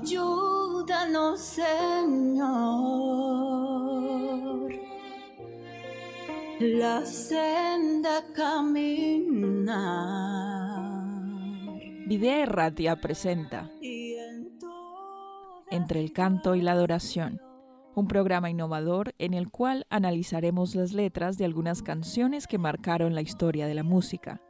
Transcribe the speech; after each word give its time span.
Ayúdanos, 0.00 1.40
Señor, 1.40 2.48
la 6.60 7.04
senda 7.04 8.24
caminar. 8.32 10.27
Videa 12.08 12.42
Erratia 12.42 12.96
presenta 12.96 13.70
Entre 15.70 16.00
el 16.00 16.12
canto 16.12 16.54
y 16.54 16.62
la 16.62 16.72
adoración, 16.72 17.40
un 17.94 18.08
programa 18.08 18.48
innovador 18.48 19.14
en 19.18 19.34
el 19.34 19.50
cual 19.50 19.86
analizaremos 19.90 20.74
las 20.74 20.94
letras 20.94 21.36
de 21.36 21.44
algunas 21.44 21.82
canciones 21.82 22.46
que 22.46 22.56
marcaron 22.56 23.14
la 23.14 23.20
historia 23.20 23.66
de 23.66 23.74
la 23.74 23.82
música 23.82 24.40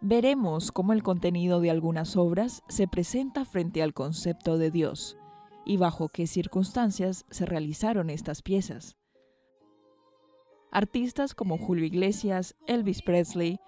veremos 0.00 0.72
cómo 0.72 0.92
el 0.92 1.02
contenido 1.02 1.60
de 1.60 1.70
algunas 1.70 2.16
obras 2.16 2.62
se 2.68 2.88
presenta 2.88 3.44
frente 3.44 3.82
al 3.82 3.92
concepto 3.92 4.56
de 4.56 4.70
Dios 4.70 5.16
y 5.66 5.76
bajo 5.76 6.08
qué 6.08 6.26
circunstancias 6.26 7.26
se 7.30 7.46
realizaron 7.46 8.10
estas 8.10 8.42
piezas. 8.42 8.96
Artistas 10.72 11.34
como 11.34 11.58
Julio 11.58 11.84
Iglesias, 11.84 12.56
Elvis 12.66 13.02
Presley, 13.02 13.58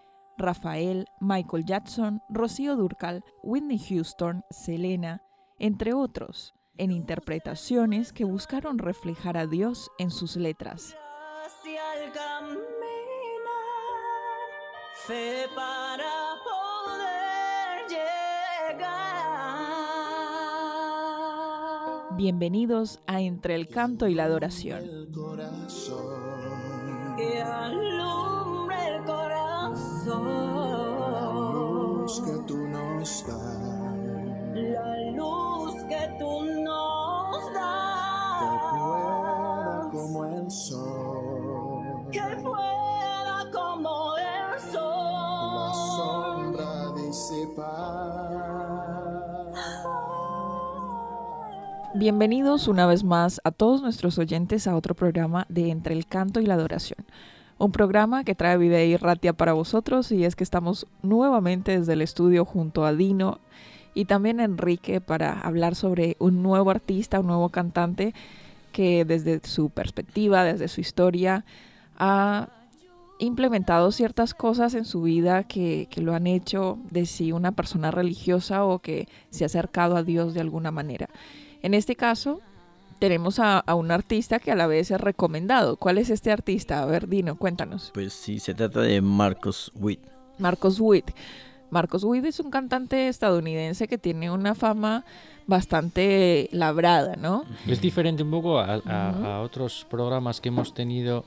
Rafael, 0.43 1.07
Michael 1.21 1.65
Jackson, 1.65 2.21
Rocío 2.29 2.77
Durcal, 2.77 3.25
Whitney 3.43 3.79
Houston, 3.79 4.45
Selena, 4.51 5.23
entre 5.59 5.95
otros, 5.95 6.53
en 6.77 6.91
interpretaciones 6.91 8.13
que 8.13 8.25
buscaron 8.25 8.79
reflejar 8.79 9.39
a 9.39 9.47
Dios 9.47 9.91
en 9.99 10.11
sus 10.11 10.37
letras. 10.37 10.97
para 15.55 16.35
poder 16.45 17.89
llegar. 17.89 19.13
Bienvenidos 22.17 23.01
a 23.07 23.21
Entre 23.21 23.55
el 23.55 23.69
Canto 23.69 24.09
y 24.09 24.15
la 24.15 24.25
Adoración. 24.25 24.83
El 27.19 28.03
corazón. 30.13 30.93
que 32.25 32.39
tú 32.47 32.57
nos 32.69 33.27
das. 33.27 33.59
La 34.55 35.11
luz 35.13 35.75
que 35.89 36.17
tú 36.19 36.45
nos 36.63 37.53
das. 37.55 38.41
Que 38.41 38.49
pueda 38.77 39.89
como 39.91 40.25
el 40.27 40.51
sol. 40.51 42.07
Que 42.11 42.37
pueda 42.43 43.51
como 43.53 44.17
el 44.17 44.61
sol. 44.73 45.73
sombra 45.97 46.93
disipar. 46.97 48.43
Bienvenidos 51.95 52.69
una 52.69 52.87
vez 52.87 53.05
más 53.05 53.41
a 53.45 53.51
todos 53.53 53.83
nuestros 53.83 54.19
oyentes 54.19 54.67
a 54.67 54.75
otro 54.75 54.95
programa 54.95 55.47
de 55.49 55.71
Entre 55.71 55.95
el 55.95 56.07
Canto 56.07 56.41
y 56.41 56.47
la 56.47 56.55
Adoración. 56.55 57.05
Un 57.63 57.71
programa 57.71 58.25
que 58.25 58.35
trae 58.35 58.59
vida 58.59 58.83
y 58.83 58.97
ratia 58.97 59.35
para 59.35 59.53
vosotros 59.53 60.11
y 60.11 60.25
es 60.25 60.35
que 60.35 60.43
estamos 60.43 60.89
nuevamente 61.01 61.79
desde 61.79 61.93
el 61.93 62.03
estudio 62.03 62.45
junto 62.45 62.85
a 62.85 62.93
Dino 62.93 63.39
y 63.95 64.07
también 64.07 64.41
Enrique 64.41 65.01
para 65.01 65.39
hablar 65.39 65.77
sobre 65.77 66.17
un 66.19 66.43
nuevo 66.43 66.73
artista, 66.73 67.21
un 67.21 67.29
nuevo 67.29 67.51
cantante 67.51 68.15
que 68.73 69.05
desde 69.05 69.39
su 69.45 69.71
perspectiva, 69.71 70.43
desde 70.43 70.67
su 70.67 70.81
historia, 70.81 71.45
ha 71.99 72.49
implementado 73.21 73.93
ciertas 73.93 74.35
cosas 74.35 74.75
en 74.75 74.85
su 74.85 75.03
vida 75.03 75.45
que, 75.45 75.87
que 75.89 76.01
lo 76.01 76.15
han 76.15 76.27
hecho 76.27 76.81
de 76.91 77.07
sí 77.07 77.31
una 77.31 77.53
persona 77.53 77.93
religiosa 77.93 78.65
o 78.65 78.81
que 78.81 79.07
se 79.31 79.45
ha 79.45 79.47
acercado 79.47 79.97
a 79.97 80.03
Dios 80.03 80.35
de 80.35 80.41
alguna 80.41 80.73
manera. 80.73 81.09
En 81.63 81.75
este 81.75 81.95
caso, 81.95 82.41
tenemos 83.03 83.41
a, 83.41 83.59
a 83.59 83.75
un 83.75 83.91
artista 83.91 84.39
que 84.39 84.53
a 84.53 84.55
la 84.55 84.69
vez 84.69 84.93
es 84.93 85.01
recomendado. 85.01 85.75
¿Cuál 85.77 85.99
es 85.99 86.09
este 86.09 86.31
artista? 86.31 86.81
A 86.81 86.87
ver, 86.87 87.09
Dino, 87.09 87.35
cuéntanos. 87.35 87.91
Pues 87.93 88.13
sí, 88.13 88.39
se 88.39 88.55
trata 88.55 88.81
de 88.81 89.01
Marcos 89.01 89.73
Witt. 89.75 89.99
Marcos 90.39 90.79
Witt. 90.79 91.11
Marcos 91.71 92.05
Witt 92.05 92.25
es 92.27 92.39
un 92.39 92.53
cantante 92.53 93.09
estadounidense 93.09 93.89
que 93.89 93.99
tiene 93.99 94.31
una 94.31 94.55
fama 94.55 95.05
bastante 95.49 96.49
labrada, 96.53 97.17
¿no? 97.17 97.45
Es 97.67 97.81
diferente 97.81 98.23
un 98.23 98.31
poco 98.31 98.61
a, 98.61 98.75
a- 98.75 98.77
Ujú. 98.79 99.27
a 99.27 99.41
otros 99.43 99.85
programas 99.91 100.41
que 100.41 100.51
hemos 100.51 100.73
tenido 100.73 101.25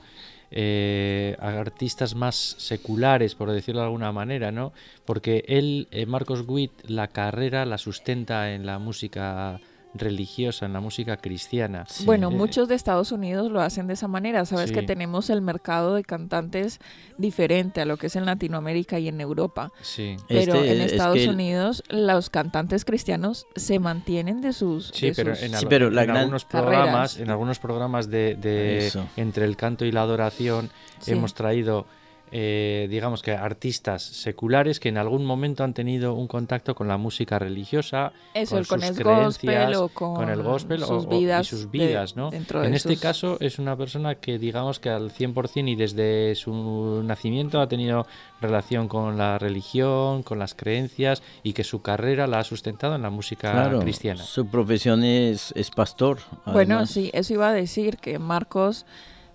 eh, 0.50 1.36
a 1.40 1.48
artistas 1.60 2.14
más 2.14 2.36
seculares, 2.56 3.34
por 3.34 3.50
decirlo 3.50 3.80
de 3.82 3.86
alguna 3.88 4.12
manera, 4.12 4.50
¿no? 4.50 4.72
Porque 5.04 5.44
él, 5.46 5.88
eh, 5.90 6.06
Marcos 6.06 6.42
Witt, 6.48 6.72
la 6.88 7.08
carrera 7.08 7.66
la 7.66 7.76
sustenta 7.76 8.54
en 8.54 8.64
la 8.64 8.78
música 8.78 9.60
religiosa, 9.98 10.66
en 10.66 10.72
la 10.72 10.80
música 10.80 11.16
cristiana. 11.16 11.86
Bueno, 12.04 12.30
Eh, 12.30 12.34
muchos 12.34 12.68
de 12.68 12.74
Estados 12.74 13.12
Unidos 13.12 13.50
lo 13.50 13.60
hacen 13.60 13.86
de 13.86 13.94
esa 13.94 14.08
manera. 14.08 14.44
Sabes 14.44 14.72
que 14.72 14.82
tenemos 14.82 15.30
el 15.30 15.42
mercado 15.42 15.94
de 15.94 16.04
cantantes 16.04 16.80
diferente 17.18 17.80
a 17.80 17.84
lo 17.86 17.96
que 17.96 18.08
es 18.08 18.16
en 18.16 18.26
Latinoamérica 18.26 18.98
y 18.98 19.08
en 19.08 19.20
Europa. 19.20 19.70
Sí. 19.82 20.16
Pero 20.28 20.54
Este, 20.56 20.72
en 20.72 20.80
es 20.82 20.92
Estados 20.92 21.18
el- 21.18 21.30
Unidos 21.30 21.82
los 21.88 22.30
cantantes 22.30 22.84
cristianos 22.84 23.46
se 23.56 23.78
mantienen 23.78 24.40
de 24.40 24.52
sus... 24.52 24.88
Sí, 24.94 25.08
de 25.08 25.14
pero 25.14 25.34
sus- 25.34 25.44
en, 25.44 25.50
Sí, 25.50 25.56
al- 25.56 25.68
pero 25.68 25.86
en 25.88 25.94
gran- 25.94 26.16
algunos 26.16 26.44
programas, 26.44 27.18
en 27.18 27.30
algunos 27.30 27.58
programas 27.58 28.10
de, 28.10 28.90
entre 29.16 29.44
el 29.44 29.56
canto 29.56 29.84
y 29.84 29.92
la 29.92 30.02
adoración 30.02 30.70
Sí. 31.00 31.12
hemos 31.12 31.34
traído, 31.34 31.86
eh, 32.32 32.88
digamos 32.90 33.22
que 33.22 33.32
artistas 33.32 34.02
seculares 34.02 34.80
que 34.80 34.88
en 34.88 34.98
algún 34.98 35.24
momento 35.24 35.62
han 35.64 35.74
tenido 35.74 36.14
un 36.14 36.26
contacto 36.26 36.74
con 36.74 36.88
la 36.88 36.96
música 36.96 37.38
religiosa, 37.38 38.12
Eso, 38.34 38.56
con 38.56 38.64
con 38.64 38.80
sus 38.80 38.98
el 38.98 39.04
gospel 39.04 39.48
creencias, 39.48 39.76
o 39.76 39.88
con, 39.88 40.14
con 40.16 40.28
el 40.30 40.42
gospel 40.42 40.82
o- 40.82 40.86
sus 40.86 41.04
o- 41.06 41.08
vidas 41.08 41.46
y 41.46 41.50
sus 41.50 41.60
de- 41.70 41.78
vidas, 41.78 42.16
¿no? 42.16 42.30
dentro 42.30 42.60
de 42.62 42.66
En 42.68 42.74
este 42.74 42.94
sus- 42.94 43.00
caso 43.00 43.36
es 43.40 43.58
una 43.58 43.76
persona 43.76 44.16
que 44.16 44.38
digamos 44.38 44.80
que 44.80 44.90
al 44.90 45.10
100% 45.12 45.68
y 45.70 45.76
desde 45.76 46.34
su 46.34 47.02
nacimiento 47.04 47.60
ha 47.60 47.68
tenido 47.68 48.06
relación 48.40 48.88
con 48.88 49.16
la 49.16 49.38
religión, 49.38 50.22
con 50.22 50.38
las 50.38 50.54
creencias 50.54 51.22
y 51.42 51.52
que 51.52 51.64
su 51.64 51.80
carrera 51.82 52.26
la 52.26 52.40
ha 52.40 52.44
sustentado 52.44 52.94
en 52.96 53.02
la 53.02 53.10
música 53.10 53.52
Claro, 53.52 53.78
cristiana. 53.80 54.22
su 54.22 54.46
profesión 54.48 55.04
es, 55.04 55.52
es 55.56 55.70
pastor. 55.70 56.18
Bueno, 56.44 56.86
sí, 56.86 57.10
eso 57.14 57.32
iba 57.34 57.48
a 57.48 57.52
decir 57.52 57.96
que 57.98 58.18
Marcos 58.18 58.84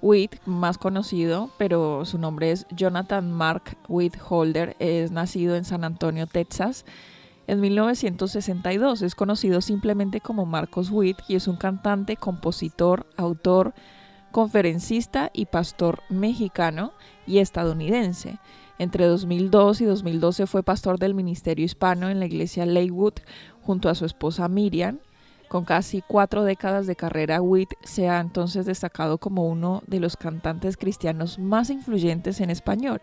Witt, 0.02 0.36
más 0.46 0.78
conocido, 0.78 1.50
pero 1.58 2.06
su 2.06 2.18
nombre 2.18 2.52
es 2.52 2.66
Jonathan 2.72 3.32
Mark 3.32 3.78
Witt 3.88 4.18
Holder, 4.28 4.76
es 4.80 5.12
nacido 5.12 5.56
en 5.56 5.66
San 5.66 5.84
Antonio, 5.84 6.28
Texas. 6.28 6.86
En 7.48 7.60
1962 7.60 9.02
es 9.02 9.16
conocido 9.16 9.62
simplemente 9.62 10.22
como 10.22 10.46
Marcos 10.46 10.90
Witt 10.92 11.18
y 11.28 11.36
es 11.36 11.48
un 11.48 11.58
cantante, 11.58 12.16
compositor, 12.16 13.06
autor, 13.18 13.74
conferencista 14.32 15.30
y 15.34 15.46
pastor 15.46 16.02
mexicano 16.10 16.94
y 17.28 17.40
estadounidense. 17.40 18.40
Entre 18.80 19.06
2002 19.06 19.82
y 19.82 19.86
2012 19.86 20.48
fue 20.48 20.64
pastor 20.64 20.98
del 20.98 21.14
Ministerio 21.14 21.66
Hispano 21.66 22.10
en 22.10 22.20
la 22.20 22.26
iglesia 22.26 22.66
Lakewood 22.66 23.14
junto 23.62 23.90
a 23.90 23.96
su 23.96 24.06
esposa 24.06 24.48
Miriam. 24.48 25.00
Con 25.52 25.66
casi 25.66 26.02
cuatro 26.02 26.46
décadas 26.46 26.88
de 26.88 26.96
carrera, 26.96 27.42
Witt 27.42 27.74
se 27.84 28.08
ha 28.08 28.22
entonces 28.22 28.66
destacado 28.66 29.18
como 29.18 29.50
uno 29.50 29.84
de 29.86 30.00
los 30.00 30.16
cantantes 30.16 30.78
cristianos 30.78 31.40
más 31.40 31.70
influyentes 31.70 32.40
en 32.40 32.50
español. 32.50 33.02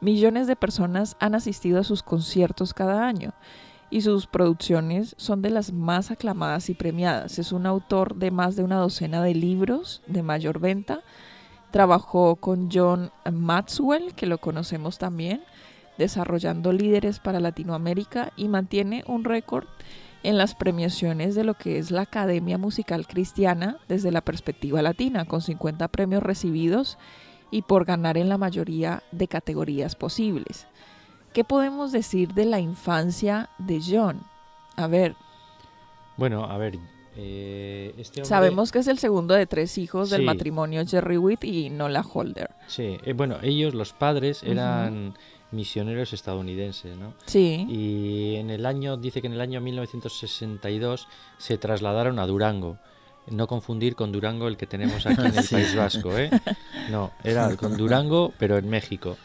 Millones 0.00 0.46
de 0.46 0.54
personas 0.54 1.16
han 1.18 1.34
asistido 1.34 1.80
a 1.80 1.82
sus 1.82 2.04
conciertos 2.04 2.74
cada 2.74 3.08
año 3.08 3.32
y 3.90 4.02
sus 4.02 4.28
producciones 4.28 5.16
son 5.18 5.42
de 5.42 5.50
las 5.50 5.72
más 5.72 6.12
aclamadas 6.12 6.70
y 6.70 6.74
premiadas. 6.74 7.40
Es 7.40 7.50
un 7.50 7.66
autor 7.66 8.14
de 8.14 8.30
más 8.30 8.54
de 8.54 8.62
una 8.62 8.76
docena 8.76 9.20
de 9.24 9.34
libros 9.34 10.00
de 10.06 10.22
mayor 10.22 10.60
venta. 10.60 11.00
Trabajó 11.72 12.36
con 12.36 12.68
John 12.72 13.10
Maxwell, 13.32 14.14
que 14.14 14.26
lo 14.26 14.38
conocemos 14.38 14.98
también, 14.98 15.42
desarrollando 15.98 16.72
líderes 16.72 17.18
para 17.18 17.40
Latinoamérica 17.40 18.32
y 18.36 18.46
mantiene 18.46 19.02
un 19.08 19.24
récord 19.24 19.66
en 20.22 20.36
las 20.36 20.54
premiaciones 20.54 21.34
de 21.34 21.44
lo 21.44 21.54
que 21.54 21.78
es 21.78 21.90
la 21.90 22.02
Academia 22.02 22.58
Musical 22.58 23.06
Cristiana 23.06 23.78
desde 23.88 24.10
la 24.10 24.20
perspectiva 24.20 24.82
latina, 24.82 25.24
con 25.24 25.40
50 25.40 25.88
premios 25.88 26.22
recibidos 26.22 26.98
y 27.50 27.62
por 27.62 27.84
ganar 27.84 28.16
en 28.16 28.28
la 28.28 28.38
mayoría 28.38 29.02
de 29.12 29.28
categorías 29.28 29.96
posibles. 29.96 30.66
¿Qué 31.32 31.44
podemos 31.44 31.92
decir 31.92 32.34
de 32.34 32.44
la 32.44 32.60
infancia 32.60 33.50
de 33.58 33.80
John? 33.86 34.22
A 34.76 34.86
ver, 34.86 35.14
Bueno, 36.16 36.44
a 36.44 36.58
ver, 36.58 36.78
eh, 37.22 37.94
este 37.98 38.20
hombre- 38.20 38.28
Sabemos 38.28 38.72
que 38.72 38.78
es 38.78 38.86
el 38.88 38.98
segundo 38.98 39.34
de 39.34 39.46
tres 39.46 39.76
hijos 39.78 40.08
del 40.10 40.22
matrimonio 40.22 40.84
Jerry 40.86 41.18
Witt 41.18 41.44
y 41.44 41.68
Nola 41.70 42.02
Holder. 42.12 42.50
Sí, 42.66 42.96
eh, 43.04 43.12
bueno, 43.12 43.36
ellos, 43.42 43.74
los 43.74 43.92
padres, 43.92 44.42
eran 44.42 45.14
misioneros 45.52 46.12
estadounidenses, 46.12 46.96
¿no? 46.96 47.12
Sí. 47.26 47.66
Y 47.68 48.36
en 48.36 48.50
el 48.50 48.64
año, 48.64 48.96
dice 48.96 49.20
que 49.20 49.26
en 49.26 49.34
el 49.34 49.40
año 49.40 49.60
1962 49.60 51.08
se 51.38 51.58
trasladaron 51.58 52.18
a 52.18 52.26
Durango. 52.26 52.78
No 53.28 53.46
confundir 53.46 53.94
con 53.96 54.12
Durango 54.12 54.48
el 54.48 54.56
que 54.56 54.66
tenemos 54.66 55.04
aquí 55.06 55.20
en 55.20 55.26
el 55.36 55.42
Sí. 55.44 55.54
País 55.56 55.76
Vasco, 55.76 56.16
¿eh? 56.16 56.30
No, 56.90 57.10
era 57.22 57.54
con 57.56 57.76
Durango, 57.76 58.32
pero 58.38 58.56
en 58.56 58.68
México. 58.68 59.16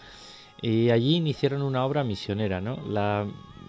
Y 0.61 0.89
allí 0.89 1.15
iniciaron 1.15 1.61
una 1.61 1.85
obra 1.85 2.03
misionera, 2.03 2.59
¿no? 2.59 2.77
La 2.87 3.25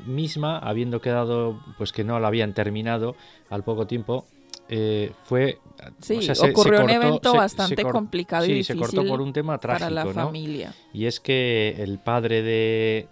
misma, 0.06 0.58
habiendo 0.58 1.00
quedado, 1.00 1.60
pues 1.78 1.92
que 1.92 2.04
no 2.04 2.18
la 2.20 2.28
habían 2.28 2.52
terminado 2.54 3.16
al 3.50 3.62
poco 3.64 3.86
tiempo, 3.86 4.26
eh, 4.68 5.12
fue... 5.24 5.58
Sí, 6.00 6.16
o 6.16 6.22
sea, 6.22 6.34
se- 6.34 6.40
se 6.42 6.50
ocurrió 6.50 6.82
un 6.84 6.90
evento 6.90 7.30
se- 7.32 7.36
bastante 7.36 7.82
complicado 7.84 8.44
y 8.44 8.48
sí, 8.48 8.54
difícil 8.54 8.74
se 8.76 8.80
cortó 8.96 9.08
por 9.08 9.20
un 9.20 9.32
tema 9.32 9.58
trágico, 9.58 9.84
para 9.84 9.94
la 9.94 10.04
¿no? 10.04 10.12
familia. 10.12 10.72
Y 10.92 11.06
es 11.06 11.20
que 11.20 11.76
el 11.78 11.98
padre 11.98 12.42
de, 12.42 13.08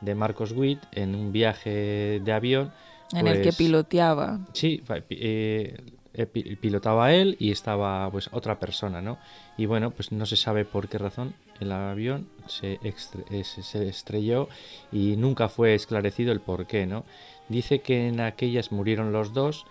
de 0.00 0.14
Marcos 0.14 0.52
Witt, 0.52 0.80
en 0.92 1.14
un 1.14 1.32
viaje 1.32 2.20
de 2.24 2.32
avión, 2.32 2.72
En 3.12 3.26
el 3.28 3.36
que 3.38 3.44
pues, 3.44 3.56
piloteaba. 3.58 4.40
Sí, 4.52 4.82
eh, 5.10 5.76
eh, 6.16 6.26
pi- 6.26 6.56
pilotaba 6.56 7.12
él 7.12 7.36
y 7.38 7.50
estaba 7.50 8.10
pues 8.10 8.28
otra 8.32 8.58
persona, 8.58 9.00
¿no? 9.02 9.18
Y 9.56 9.66
bueno, 9.66 9.90
pues 9.90 10.12
no 10.12 10.26
se 10.26 10.36
sabe 10.36 10.64
por 10.64 10.88
qué 10.88 10.98
razón 10.98 11.34
el 11.60 11.72
avión 11.72 12.26
eh, 12.62 12.94
se- 12.96 13.88
estrelló 13.88 14.48
y 14.92 15.16
nunca 15.16 15.48
fue 15.48 15.74
esclarecido 15.74 16.32
el 16.32 16.40
por 16.40 16.66
qué, 16.66 16.86
¿no? 16.86 17.04
Dice 17.48 17.80
que 17.80 18.08
en 18.08 18.20
aquellas 18.20 18.72
murieron 18.72 19.12
los 19.12 19.32
dos 19.32 19.64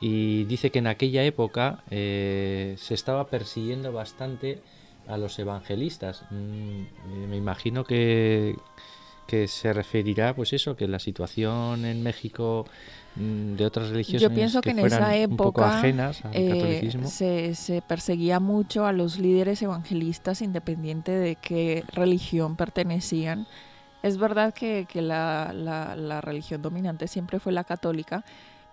y 0.00 0.44
dice 0.44 0.70
que 0.70 0.78
en 0.78 0.86
aquella 0.86 1.24
época 1.24 1.82
eh, 1.90 2.76
se 2.78 2.94
estaba 2.94 3.26
persiguiendo 3.28 3.92
bastante 3.92 4.60
a 5.08 5.16
los 5.18 5.38
evangelistas. 5.38 6.22
Mm, 6.30 7.28
me 7.28 7.36
imagino 7.36 7.84
que, 7.84 8.56
que 9.28 9.46
se 9.46 9.72
referirá, 9.72 10.34
pues 10.34 10.52
eso, 10.52 10.74
que 10.74 10.88
la 10.88 10.98
situación 10.98 11.84
en 11.84 12.02
México 12.02 12.64
mm, 13.14 13.54
de 13.56 13.64
otras 13.66 13.90
religiones 13.90 14.22
Yo 14.22 14.30
pienso 14.34 14.60
que, 14.62 14.70
en 14.70 14.78
esa 14.80 14.88
fueran 14.98 15.30
un 15.30 15.36
poco 15.36 15.60
época 15.60 15.78
ajenas 15.78 16.24
al 16.24 16.30
eh, 16.34 16.48
catolicismo. 16.48 17.08
se, 17.08 17.54
se 17.54 17.82
perseguía 17.82 18.40
mucho 18.40 18.86
a 18.86 18.92
los 18.92 19.18
líderes 19.18 19.60
evangelistas 19.62 20.40
independiente 20.42 21.12
de 21.12 21.36
qué 21.36 21.84
religión 21.92 22.56
pertenecían. 22.56 23.46
Es 24.02 24.16
verdad 24.16 24.54
que, 24.54 24.86
que 24.88 25.02
la, 25.02 25.52
la- 25.54 25.94
la 25.94 26.20
religión 26.20 26.62
dominante 26.62 27.06
siempre 27.06 27.38
fue 27.38 27.52
la 27.52 27.64
católica, 27.64 28.24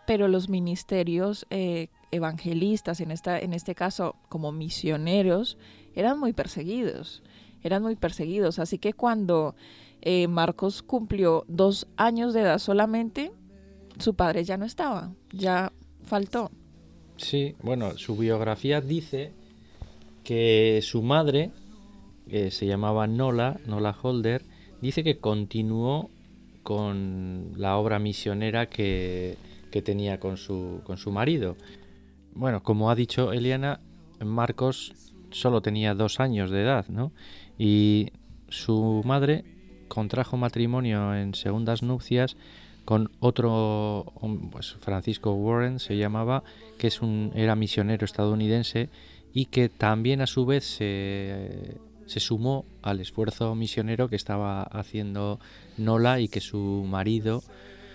pero 0.07 0.27
los 0.27 0.49
ministerios 0.49 1.47
eh, 1.49 1.89
evangelistas, 2.11 3.01
en, 3.01 3.11
esta, 3.11 3.39
en 3.39 3.51
este 3.53 3.75
caso 3.75 4.15
como 4.29 4.51
misioneros, 4.51 5.57
eran 5.95 6.17
muy 6.19 6.31
perseguidos. 6.31 7.23
Eran 7.63 7.81
muy 7.81 7.95
perseguidos. 7.95 8.59
Así 8.59 8.77
que 8.77 8.93
cuando 8.93 9.55
eh, 10.05 10.27
Marcos 10.27 10.83
cumplió 10.83 11.45
dos 11.47 11.87
años 11.97 12.33
de 12.33 12.41
edad 12.41 12.59
solamente, 12.59 13.31
su 13.97 14.13
padre 14.13 14.43
ya 14.43 14.55
no 14.55 14.65
estaba, 14.65 15.13
ya 15.33 15.73
faltó. 16.03 16.51
Sí, 17.17 17.55
bueno, 17.63 17.97
su 17.97 18.15
biografía 18.15 18.81
dice 18.81 19.33
que 20.23 20.79
su 20.83 21.01
madre, 21.01 21.51
que 22.29 22.51
se 22.51 22.67
llamaba 22.67 23.07
Nola, 23.07 23.59
Nola 23.65 23.95
Holder, 23.99 24.43
dice 24.79 25.03
que 25.03 25.17
continuó 25.17 26.11
con 26.61 27.53
la 27.55 27.77
obra 27.77 27.97
misionera 27.97 28.67
que, 28.67 29.37
que 29.71 29.81
tenía 29.81 30.19
con 30.19 30.37
su, 30.37 30.81
con 30.83 30.97
su 30.97 31.11
marido. 31.11 31.55
Bueno, 32.35 32.61
como 32.61 32.91
ha 32.91 32.95
dicho 32.95 33.33
Eliana, 33.33 33.79
Marcos 34.23 34.93
solo 35.31 35.61
tenía 35.61 35.95
dos 35.95 36.19
años 36.19 36.51
de 36.51 36.61
edad, 36.61 36.87
¿no? 36.89 37.11
Y 37.57 38.11
su 38.49 39.01
madre 39.03 39.54
contrajo 39.95 40.37
matrimonio 40.37 41.15
en 41.15 41.33
segundas 41.33 41.81
nupcias 41.81 42.35
con 42.83 43.09
otro, 43.19 44.13
pues 44.51 44.75
Francisco 44.79 45.33
Warren 45.33 45.79
se 45.79 45.97
llamaba, 45.97 46.43
que 46.77 46.87
es 46.87 47.01
un, 47.01 47.31
era 47.33 47.55
misionero 47.55 48.05
estadounidense 48.05 48.89
y 49.33 49.45
que 49.45 49.69
también 49.69 50.21
a 50.21 50.27
su 50.27 50.45
vez 50.45 50.63
se, 50.65 51.77
se 52.05 52.19
sumó 52.19 52.65
al 52.83 52.99
esfuerzo 52.99 53.55
misionero 53.55 54.07
que 54.07 54.15
estaba 54.15 54.61
haciendo 54.61 55.39
Nola 55.77 56.19
y 56.19 56.27
que 56.27 56.41
su 56.41 56.85
marido, 56.87 57.41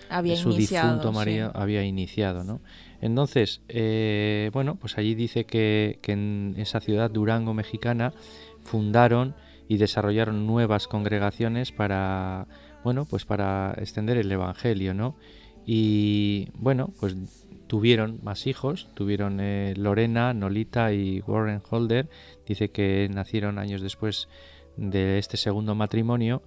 Había 0.09 0.35
su 0.35 0.51
iniciado. 0.51 0.89
difunto 0.89 1.09
sí. 1.11 1.15
marido, 1.15 1.51
había 1.55 1.83
iniciado, 1.85 2.43
¿no? 2.43 2.59
Entonces, 2.99 3.61
eh, 3.69 4.49
bueno, 4.51 4.75
pues 4.75 4.97
allí 4.97 5.15
dice 5.15 5.45
que, 5.45 5.99
que 6.01 6.11
en 6.11 6.55
esa 6.57 6.81
ciudad 6.81 7.09
Durango 7.09 7.53
mexicana 7.53 8.11
fundaron 8.63 9.33
y 9.71 9.77
desarrollaron 9.77 10.45
nuevas 10.45 10.89
congregaciones 10.89 11.71
para, 11.71 12.45
bueno, 12.83 13.05
pues 13.05 13.23
para 13.23 13.73
extender 13.77 14.17
el 14.17 14.29
evangelio, 14.29 14.93
¿no? 14.93 15.15
Y 15.65 16.49
bueno, 16.55 16.91
pues 16.99 17.15
tuvieron 17.67 18.19
más 18.21 18.47
hijos, 18.47 18.89
tuvieron 18.95 19.39
eh, 19.39 19.73
Lorena, 19.77 20.33
Nolita 20.33 20.91
y 20.91 21.21
Warren 21.21 21.61
Holder, 21.69 22.09
dice 22.45 22.67
que 22.71 23.07
nacieron 23.13 23.59
años 23.59 23.81
después 23.81 24.27
de 24.75 25.17
este 25.17 25.37
segundo 25.37 25.73
matrimonio. 25.73 26.43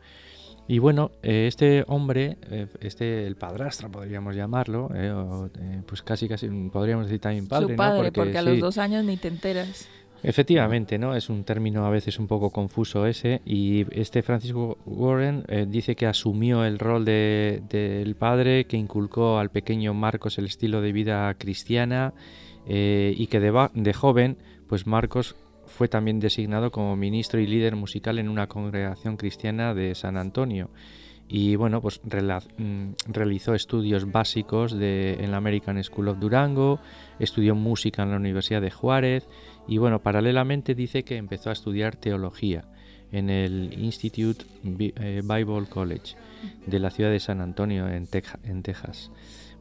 Y 0.69 0.79
bueno, 0.79 1.11
eh, 1.23 1.47
este 1.47 1.85
hombre, 1.88 2.37
eh, 2.50 2.67
este 2.81 3.27
el 3.27 3.37
padrastro 3.37 3.91
podríamos 3.91 4.37
llamarlo, 4.37 4.91
o, 5.15 5.49
pues 5.87 6.03
casi 6.03 6.29
casi 6.29 6.49
podríamos 6.70 7.06
decir 7.06 7.23
también 7.23 7.47
padre, 7.47 7.69
Su 7.69 7.70
¿no? 7.70 7.77
padre, 7.77 8.12
porque, 8.12 8.37
a 8.37 8.43
los 8.43 8.56
sí, 8.56 8.61
dos 8.61 8.77
años 8.77 9.03
ni 9.03 9.17
te 9.17 9.29
enteras. 9.29 9.88
Efectivamente, 10.26 10.97
¿no? 10.99 11.15
Es 11.15 11.29
un 11.29 11.44
término 11.44 11.85
a 11.85 11.91
veces 11.91 12.19
un 12.19 12.26
poco 12.26 12.49
confuso 12.50 13.06
ese. 13.06 13.43
Y 13.44 13.85
este 13.91 14.23
Francisco 14.23 14.79
Warren 14.87 15.44
eh, 15.49 15.67
dice 15.69 15.97
que 15.97 16.06
asumió 16.06 16.65
el 16.65 16.79
rol 16.79 17.05
de- 17.05 17.62
del 17.69 18.17
padre, 18.17 18.65
que 18.65 18.79
inculcó 18.79 19.38
al 19.38 19.50
pequeño 19.50 19.93
Marcos 19.93 20.38
el 20.38 20.47
estilo 20.47 20.81
de 20.81 20.93
vida 20.93 21.32
cristiana 21.35 22.15
eh, 22.67 23.15
y 23.15 23.26
que 23.26 23.38
de, 23.38 23.69
de 23.75 23.93
joven, 23.93 24.38
pues 24.67 24.87
Marcos 24.87 25.37
fue 25.67 25.88
también 25.88 26.21
designado 26.21 26.70
como 26.70 26.97
ministro 26.97 27.38
y 27.38 27.47
líder 27.47 27.77
musical 27.77 28.19
en 28.19 28.31
una 28.31 28.47
congregación 28.47 29.19
cristiana 29.19 29.75
de 29.75 29.94
San 29.94 30.17
Antonio. 30.17 30.70
Y 31.29 31.56
bueno, 31.56 31.81
pues 31.81 32.00
mm, 32.05 32.91
realizó 33.09 33.55
estudios 33.55 34.11
básicos 34.11 34.75
en 34.79 35.31
la 35.31 35.38
American 35.38 35.82
School 35.82 36.09
of 36.09 36.19
Durango, 36.19 36.81
estudió 37.19 37.55
música 37.55 38.03
en 38.03 38.11
la 38.11 38.17
Universidad 38.17 38.61
de 38.61 38.71
Juárez 38.71 39.26
y 39.67 39.79
bueno, 39.79 40.03
paralelamente 40.03 40.75
dice 40.75 41.03
que 41.03 41.17
empezó 41.17 41.50
a 41.50 41.55
estudiar 41.55 41.97
teología 41.97 42.65
en 43.11 43.31
el 43.31 43.73
Institute 43.79 44.44
eh, 44.65 45.23
Bible 45.25 45.67
College 45.69 46.17
de 46.67 46.79
la 46.79 46.91
ciudad 46.91 47.11
de 47.11 47.21
San 47.21 47.41
Antonio 47.41 47.88
en, 47.88 48.06
Texas. 48.06 49.11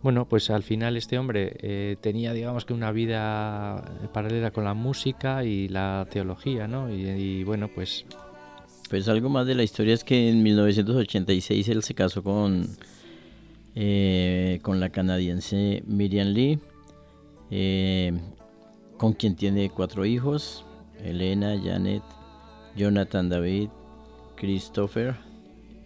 Bueno, 0.01 0.27
pues 0.27 0.49
al 0.49 0.63
final 0.63 0.97
este 0.97 1.17
hombre 1.17 1.55
eh, 1.59 1.95
tenía, 2.01 2.33
digamos 2.33 2.65
que 2.65 2.73
una 2.73 2.91
vida 2.91 4.09
paralela 4.11 4.51
con 4.51 4.65
la 4.65 4.73
música 4.73 5.45
y 5.45 5.69
la 5.69 6.07
teología, 6.09 6.67
¿no? 6.67 6.93
Y 6.93 7.43
bueno, 7.45 7.69
pues 7.69 8.05
Pues 8.93 9.07
algo 9.07 9.27
más 9.27 9.47
de 9.47 9.55
la 9.55 9.63
historia 9.63 9.95
es 9.95 10.03
que 10.03 10.29
en 10.29 10.43
1986 10.43 11.67
él 11.67 11.81
se 11.81 11.95
casó 11.95 12.21
con, 12.21 12.67
eh, 13.73 14.59
con 14.61 14.79
la 14.79 14.91
canadiense 14.91 15.81
Miriam 15.87 16.27
Lee, 16.27 16.59
eh, 17.49 18.13
con 18.97 19.13
quien 19.13 19.35
tiene 19.35 19.71
cuatro 19.71 20.05
hijos, 20.05 20.63
Elena, 21.03 21.59
Janet, 21.59 22.03
Jonathan 22.75 23.29
David, 23.29 23.69
Christopher 24.35 25.15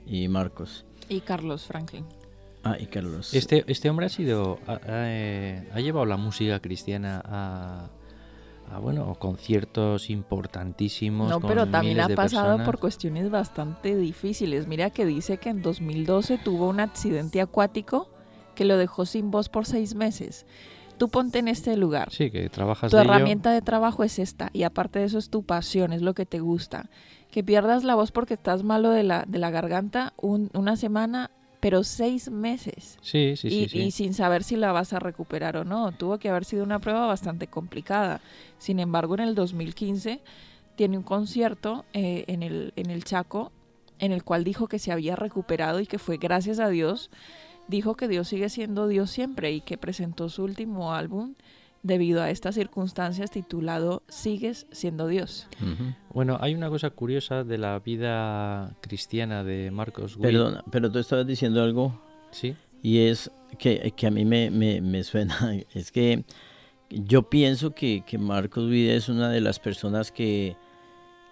y 0.06 0.28
Marcos. 0.28 0.84
Y 1.08 1.22
Carlos 1.22 1.64
Franklin. 1.64 2.04
Ah, 2.66 2.76
y 2.78 2.88
Carlos. 2.88 3.34
Este, 3.34 3.64
este 3.68 3.90
hombre 3.90 4.08
ha 4.08 4.10
sido. 4.10 4.60
Ha, 4.68 4.74
ha, 4.74 4.80
eh, 4.86 5.70
ha 5.74 5.80
llevado 5.80 6.06
la 6.06 6.18
música 6.18 6.60
cristiana 6.60 7.22
a. 7.24 7.90
a, 8.72 8.80
bueno, 8.80 9.16
conciertos 9.20 10.10
importantísimos. 10.10 11.30
No, 11.30 11.40
con 11.40 11.50
pero 11.50 11.68
también 11.68 12.00
ha 12.00 12.10
pasado 12.10 12.46
personas. 12.46 12.66
por 12.66 12.80
cuestiones 12.80 13.30
bastante 13.30 13.96
difíciles. 13.96 14.68
Mira 14.68 14.90
que 14.90 15.06
dice 15.06 15.38
que 15.38 15.50
en 15.50 15.62
2012 15.62 16.38
tuvo 16.38 16.68
un 16.70 16.80
accidente 16.80 17.42
acuático 17.42 18.10
que 18.56 18.66
lo 18.66 18.78
dejó 18.78 19.06
sin 19.06 19.32
voz 19.32 19.50
por 19.50 19.66
seis 19.66 19.96
meses. 19.96 20.46
Tú 20.98 21.10
ponte 21.10 21.38
en 21.40 21.48
este 21.48 21.78
lugar. 21.78 22.10
Sí, 22.12 22.32
que 22.32 22.50
trabajas 22.50 22.90
Tu 22.90 22.98
de 22.98 23.04
ello. 23.04 23.14
herramienta 23.14 23.52
de 23.52 23.62
trabajo 23.62 24.04
es 24.04 24.18
esta 24.18 24.50
y 24.52 24.64
aparte 24.64 24.98
de 25.00 25.06
eso 25.06 25.20
es 25.20 25.30
tu 25.30 25.44
pasión, 25.44 25.94
es 25.94 26.02
lo 26.02 26.14
que 26.16 26.26
te 26.26 26.40
gusta. 26.40 26.90
Que 27.30 27.44
pierdas 27.44 27.84
la 27.84 27.94
voz 27.94 28.12
porque 28.12 28.34
estás 28.34 28.64
malo 28.64 28.90
de 28.90 29.04
la, 29.04 29.24
de 29.28 29.38
la 29.38 29.52
garganta 29.52 30.14
un- 30.18 30.50
una 30.56 30.76
semana, 30.76 31.30
pero 31.60 31.84
seis 31.84 32.30
meses. 32.30 32.98
Sí, 33.02 33.36
sí, 33.36 33.50
sí. 33.50 33.56
y, 33.56 33.70
sí. 33.70 33.80
y 33.80 33.92
sin 33.92 34.14
saber 34.14 34.44
si 34.44 34.56
la 34.56 34.72
vas 34.72 34.94
a 34.94 35.00
recuperar 35.00 35.58
o 35.58 35.66
no. 35.66 35.92
Tuvo 35.92 36.20
que 36.20 36.30
haber 36.30 36.46
sido 36.46 36.64
una 36.64 36.80
prueba 36.80 37.06
bastante 37.08 37.48
complicada. 37.48 38.22
Sin 38.58 38.80
embargo, 38.80 39.16
en 39.16 39.22
el 39.22 39.36
2015 39.36 40.22
tiene 40.76 40.98
un 40.98 41.04
concierto 41.04 41.86
eh, 41.94 42.26
en, 42.28 42.44
el, 42.44 42.74
en 42.76 42.90
el 42.92 43.04
Chaco 43.04 43.52
en 44.00 44.12
el 44.12 44.24
cual 44.24 44.44
dijo 44.44 44.68
que 44.68 44.80
se 44.80 44.92
había 44.92 45.16
recuperado 45.16 45.80
y 45.80 45.88
que 45.88 46.00
fue 46.00 46.18
gracias 46.18 46.60
a 46.60 46.70
Dios. 46.70 47.10
Dijo 47.68 47.96
que 47.96 48.08
Dios 48.08 48.28
sigue 48.28 48.50
siendo 48.50 48.88
Dios 48.88 49.10
siempre 49.10 49.52
y 49.52 49.62
que 49.62 49.78
presentó 49.78 50.30
su 50.30 50.44
último 50.44 50.94
álbum 50.94 51.34
debido 51.88 52.22
a 52.22 52.30
estas 52.30 52.56
circunstancias 52.56 53.32
titulado 53.32 54.04
Sigues 54.10 54.68
siendo 54.72 55.08
Dios. 55.08 55.48
Bueno, 56.14 56.38
hay 56.42 56.54
una 56.54 56.70
cosa 56.70 56.90
curiosa 56.92 57.44
de 57.44 57.58
la 57.58 57.80
vida 57.80 58.76
cristiana 58.82 59.44
de 59.44 59.72
Marcos 59.72 60.16
Witt. 60.18 60.24
Perdona, 60.24 60.64
pero 60.72 60.92
tú 60.92 61.00
estabas 61.00 61.26
diciendo 61.26 61.64
algo 61.64 62.00
Sí, 62.32 62.56
y 62.84 63.00
es 63.00 63.32
que, 63.58 63.92
que 63.96 64.08
a 64.08 64.12
mí 64.12 64.26
me, 64.26 64.52
me- 64.52 64.82
me 64.82 65.04
suena, 65.04 65.36
es 65.74 65.92
que 65.92 66.24
yo 66.90 67.30
pienso 67.30 67.72
que, 67.74 68.04
que 68.06 68.18
Marcos 68.18 68.70
Witt 68.70 68.90
es 68.92 69.10
una 69.10 69.30
de 69.30 69.42
las 69.42 69.60
personas 69.60 70.12
que, 70.12 70.56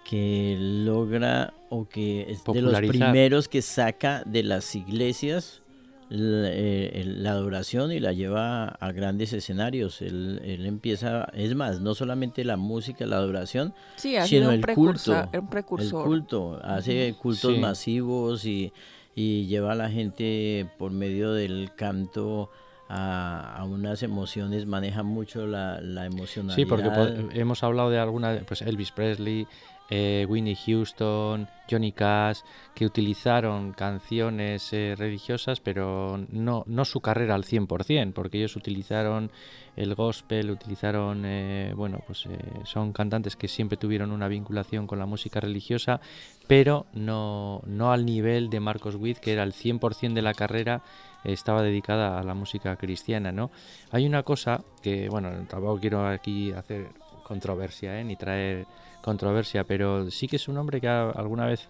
que 0.08 0.56
logra 0.58 1.52
o 1.68 1.88
que 1.88 2.22
es 2.30 2.44
de 2.44 2.62
los 2.62 2.72
primeros 3.12 3.48
que 3.48 3.60
saca 3.62 4.22
de 4.24 4.42
las 4.42 4.74
iglesias 4.74 5.62
la, 6.08 6.48
eh, 6.52 7.00
el- 7.00 7.22
la 7.22 7.32
adoración 7.32 7.90
y 7.92 7.98
la 8.00 8.12
lleva 8.12 8.66
a 8.68 8.92
grandes 8.92 9.32
escenarios. 9.32 10.02
Él, 10.02 10.40
él 10.44 10.64
empieza, 10.66 11.24
es 11.34 11.54
más, 11.54 11.80
no 11.80 11.94
solamente 11.94 12.44
la 12.44 12.56
música, 12.56 13.06
la 13.06 13.16
adoración, 13.16 13.74
Sí, 13.96 14.16
ha 14.16 14.26
sino 14.26 14.50
el 14.52 14.64
culto, 14.66 15.12
un 15.12 15.28
el 15.32 15.48
precursor. 15.48 16.04
culto, 16.04 16.60
hace 16.62 17.14
cultos 17.20 17.54
Sí. 17.54 17.58
masivos 17.60 18.44
y, 18.44 18.72
y 19.14 19.46
lleva 19.46 19.72
a 19.72 19.74
la 19.74 19.90
gente 19.90 20.68
por 20.78 20.90
medio 20.92 21.32
del 21.32 21.70
canto 21.74 22.50
a, 22.88 23.56
a 23.58 23.64
unas 23.64 24.04
emociones, 24.04 24.64
maneja 24.66 25.02
mucho 25.02 25.46
la, 25.46 25.80
la 25.80 26.06
emocionalidad. 26.06 26.54
sí, 26.54 26.66
porque 26.66 26.88
po- 26.90 27.32
hemos 27.34 27.64
hablado 27.64 27.90
de 27.90 27.98
alguna, 27.98 28.38
pues 28.46 28.62
Elvis 28.62 28.92
Presley, 28.92 29.48
eh, 29.88 30.26
Winnie 30.28 30.56
Houston, 30.56 31.48
Johnny 31.70 31.92
Cash, 31.92 32.40
que 32.74 32.86
utilizaron 32.86 33.72
canciones 33.72 34.72
eh, 34.72 34.94
religiosas, 34.96 35.60
pero 35.60 36.18
no, 36.30 36.64
su 36.84 37.00
carrera 37.00 37.34
al 37.34 37.44
100%, 37.44 38.12
porque 38.12 38.38
ellos 38.38 38.56
utilizaron 38.56 39.30
el 39.76 39.94
gospel, 39.94 40.50
utilizaron, 40.50 41.24
eh, 41.24 41.72
bueno, 41.76 42.00
pues 42.06 42.24
son 42.64 42.92
cantantes 42.92 43.36
que 43.36 43.46
siempre 43.46 43.76
tuvieron 43.76 44.10
una 44.10 44.28
vinculación 44.28 44.86
con 44.86 44.98
la 44.98 45.06
música 45.06 45.40
religiosa, 45.40 46.00
pero 46.46 46.86
no, 46.94 47.62
al 47.92 48.06
nivel 48.06 48.50
de 48.50 48.60
Marcos 48.60 48.96
Witt, 48.96 49.18
que 49.18 49.32
era 49.32 49.42
el 49.42 49.52
100% 49.52 50.14
de 50.14 50.22
la 50.22 50.34
carrera 50.34 50.82
estaba 51.24 51.62
dedicada 51.62 52.20
a 52.20 52.22
la 52.22 52.34
música 52.34 52.76
cristiana, 52.76 53.32
¿no? 53.32 53.50
Hay 53.90 54.06
una 54.06 54.22
cosa 54.22 54.62
que, 54.80 55.08
bueno, 55.08 55.30
tampoco 55.48 55.80
quiero 55.80 56.06
aquí 56.06 56.52
hacer 56.52 56.88
controversia, 57.26 57.98
¿eh? 58.00 58.04
ni 58.04 58.14
traer 58.16 58.66
controversia, 59.02 59.64
pero 59.64 60.08
sí 60.10 60.28
que 60.28 60.36
es 60.36 60.46
un 60.48 60.56
hombre 60.58 60.80
que 60.80 60.86
ha- 60.88 61.10
alguna 61.10 61.46
vez 61.46 61.68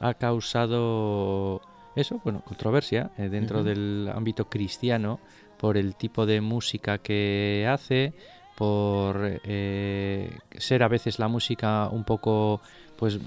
ha 0.00 0.14
causado 0.14 1.60
eso, 1.94 2.20
bueno, 2.24 2.40
controversia 2.44 3.10
eh, 3.18 3.28
dentro 3.28 3.62
del 3.64 4.10
ámbito 4.14 4.46
cristiano 4.48 5.20
por 5.58 5.76
el 5.76 5.94
tipo 5.96 6.24
de 6.26 6.40
música 6.40 6.98
que 6.98 7.66
hace, 7.70 8.12
por 8.56 9.20
eh, 9.44 10.30
ser 10.58 10.82
a 10.82 10.88
veces 10.88 11.18
la 11.18 11.28
música 11.28 11.88
un 11.90 12.04
poco, 12.04 12.60
pues, 12.96 13.18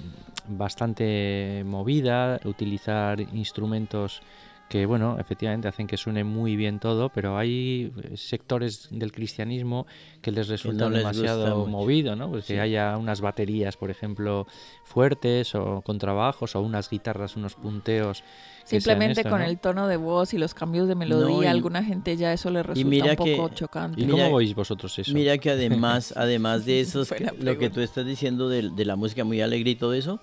bastante 0.47 1.63
movida, 1.65 2.39
utilizar 2.45 3.19
instrumentos 3.21 4.21
que, 4.69 4.85
bueno, 4.85 5.17
efectivamente 5.19 5.67
hacen 5.67 5.87
que 5.87 5.97
suene 5.97 6.23
muy 6.23 6.55
bien 6.55 6.79
todo, 6.79 7.09
pero 7.09 7.37
hay 7.37 7.91
eh, 8.03 8.15
sectores 8.15 8.87
del 8.91 9.11
cristianismo 9.11 9.87
que 10.21 10.31
les 10.31 10.47
resulta 10.47 10.87
les 10.89 10.99
demasiado 10.99 11.65
movido, 11.65 12.15
¿no? 12.15 12.29
Pues 12.29 12.45
Sí. 12.45 12.53
que 12.53 12.59
haya 12.61 12.95
unas 12.97 13.19
baterías, 13.19 13.75
por 13.77 13.89
ejemplo, 13.89 14.45
fuertes 14.83 15.55
o 15.55 15.81
contrabajos 15.81 16.55
o 16.55 16.61
unas 16.61 16.89
guitarras, 16.89 17.35
unos 17.35 17.55
punteos. 17.55 18.23
Simplemente 18.63 19.21
esto, 19.21 19.29
con 19.31 19.39
¿no? 19.39 19.45
el 19.47 19.57
tono 19.57 19.87
de 19.87 19.97
voz 19.97 20.35
y 20.35 20.37
los 20.37 20.53
cambios 20.53 20.87
de 20.87 20.93
melodía, 20.93 21.45
y- 21.45 21.47
alguna 21.47 21.83
gente 21.83 22.15
ya 22.15 22.31
eso 22.31 22.51
le 22.51 22.61
resulta 22.61 22.87
mira 22.89 23.11
un 23.11 23.15
poco 23.15 23.49
que- 23.49 23.55
chocante. 23.55 23.99
¿Y 24.01 24.05
Mira- 24.05 24.25
cómo 24.25 24.37
veis 24.37 24.53
vosotros 24.53 24.97
eso? 24.99 25.11
Mira 25.13 25.37
que 25.39 25.49
además, 25.49 26.13
además 26.15 26.65
de 26.65 26.81
eso, 26.81 27.03
lo 27.39 27.57
que 27.57 27.71
tú 27.71 27.81
estás 27.81 28.05
diciendo 28.05 28.47
de, 28.49 28.69
de 28.69 28.85
la 28.85 28.95
música 28.95 29.23
muy 29.23 29.41
alegre 29.41 29.71
y 29.71 29.75
todo 29.75 29.95
eso, 29.95 30.21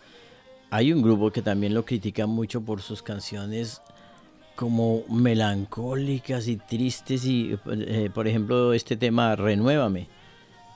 hay 0.70 0.92
un 0.92 1.02
grupo 1.02 1.32
que 1.32 1.42
también 1.42 1.74
lo 1.74 1.84
critica 1.84 2.26
mucho 2.28 2.60
por 2.60 2.80
sus 2.82 3.02
canciones 3.02 3.82
como 4.56 5.04
melancólicas 5.08 6.48
y 6.48 6.56
tristes 6.56 7.24
y, 7.24 7.56
eh, 7.70 8.10
por 8.12 8.26
ejemplo, 8.26 8.72
este 8.72 8.96
tema 8.96 9.36
Renuévame. 9.36 10.08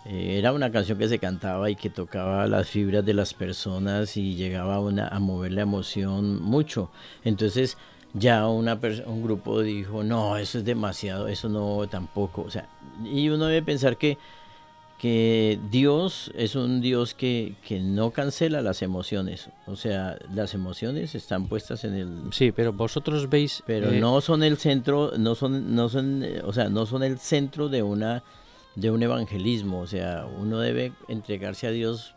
Eh, 0.06 0.38
era 0.38 0.52
una 0.52 0.70
canción 0.70 0.98
que 0.98 1.08
se 1.08 1.18
cantaba 1.18 1.70
y 1.70 1.76
que 1.76 1.90
tocaba 1.90 2.46
las 2.46 2.68
fibras 2.68 3.04
de 3.04 3.14
las 3.14 3.34
personas 3.34 4.16
y 4.16 4.34
llegaba 4.34 4.76
a, 4.76 4.80
una, 4.80 5.08
a 5.08 5.18
mover 5.18 5.52
la 5.52 5.62
emoción 5.62 6.40
mucho. 6.40 6.90
Entonces 7.24 7.76
ya 8.12 8.48
una 8.48 8.78
un 9.06 9.22
grupo 9.22 9.60
dijo, 9.60 10.02
no, 10.02 10.36
eso 10.36 10.58
es 10.58 10.64
demasiado, 10.64 11.28
eso 11.28 11.48
no 11.48 11.86
tampoco. 11.88 12.42
O 12.42 12.50
sea, 12.50 12.68
y 13.04 13.28
uno 13.28 13.46
debe 13.46 13.62
pensar 13.62 13.96
que, 13.96 14.18
que 15.00 15.58
Dios 15.70 16.30
es 16.36 16.56
un 16.56 16.82
Dios 16.82 17.14
que, 17.14 17.54
que 17.66 17.80
no 17.80 18.10
cancela 18.10 18.60
las 18.60 18.82
emociones. 18.82 19.48
O 19.66 19.74
sea, 19.74 20.18
las 20.34 20.52
emociones 20.52 21.14
están 21.14 21.48
puestas 21.48 21.84
en 21.84 21.94
el... 21.94 22.32
Sí, 22.32 22.52
pero 22.52 22.74
vosotros 22.74 23.30
veis... 23.30 23.62
Pero 23.66 23.92
eh, 23.92 23.98
no 23.98 24.20
son 24.20 24.42
el 24.42 24.58
centro, 24.58 25.12
no 25.16 25.34
son, 25.34 25.74
no 25.74 25.88
son, 25.88 26.22
o 26.44 26.52
sea, 26.52 26.68
no 26.68 26.84
son 26.84 27.02
el 27.02 27.18
centro 27.18 27.70
de 27.70 27.82
una 27.82 28.22
de 28.74 28.90
un 28.90 29.02
evangelismo. 29.02 29.80
O 29.80 29.86
sea, 29.86 30.26
uno 30.38 30.58
debe 30.58 30.92
entregarse 31.08 31.66
a 31.66 31.70
Dios 31.70 32.14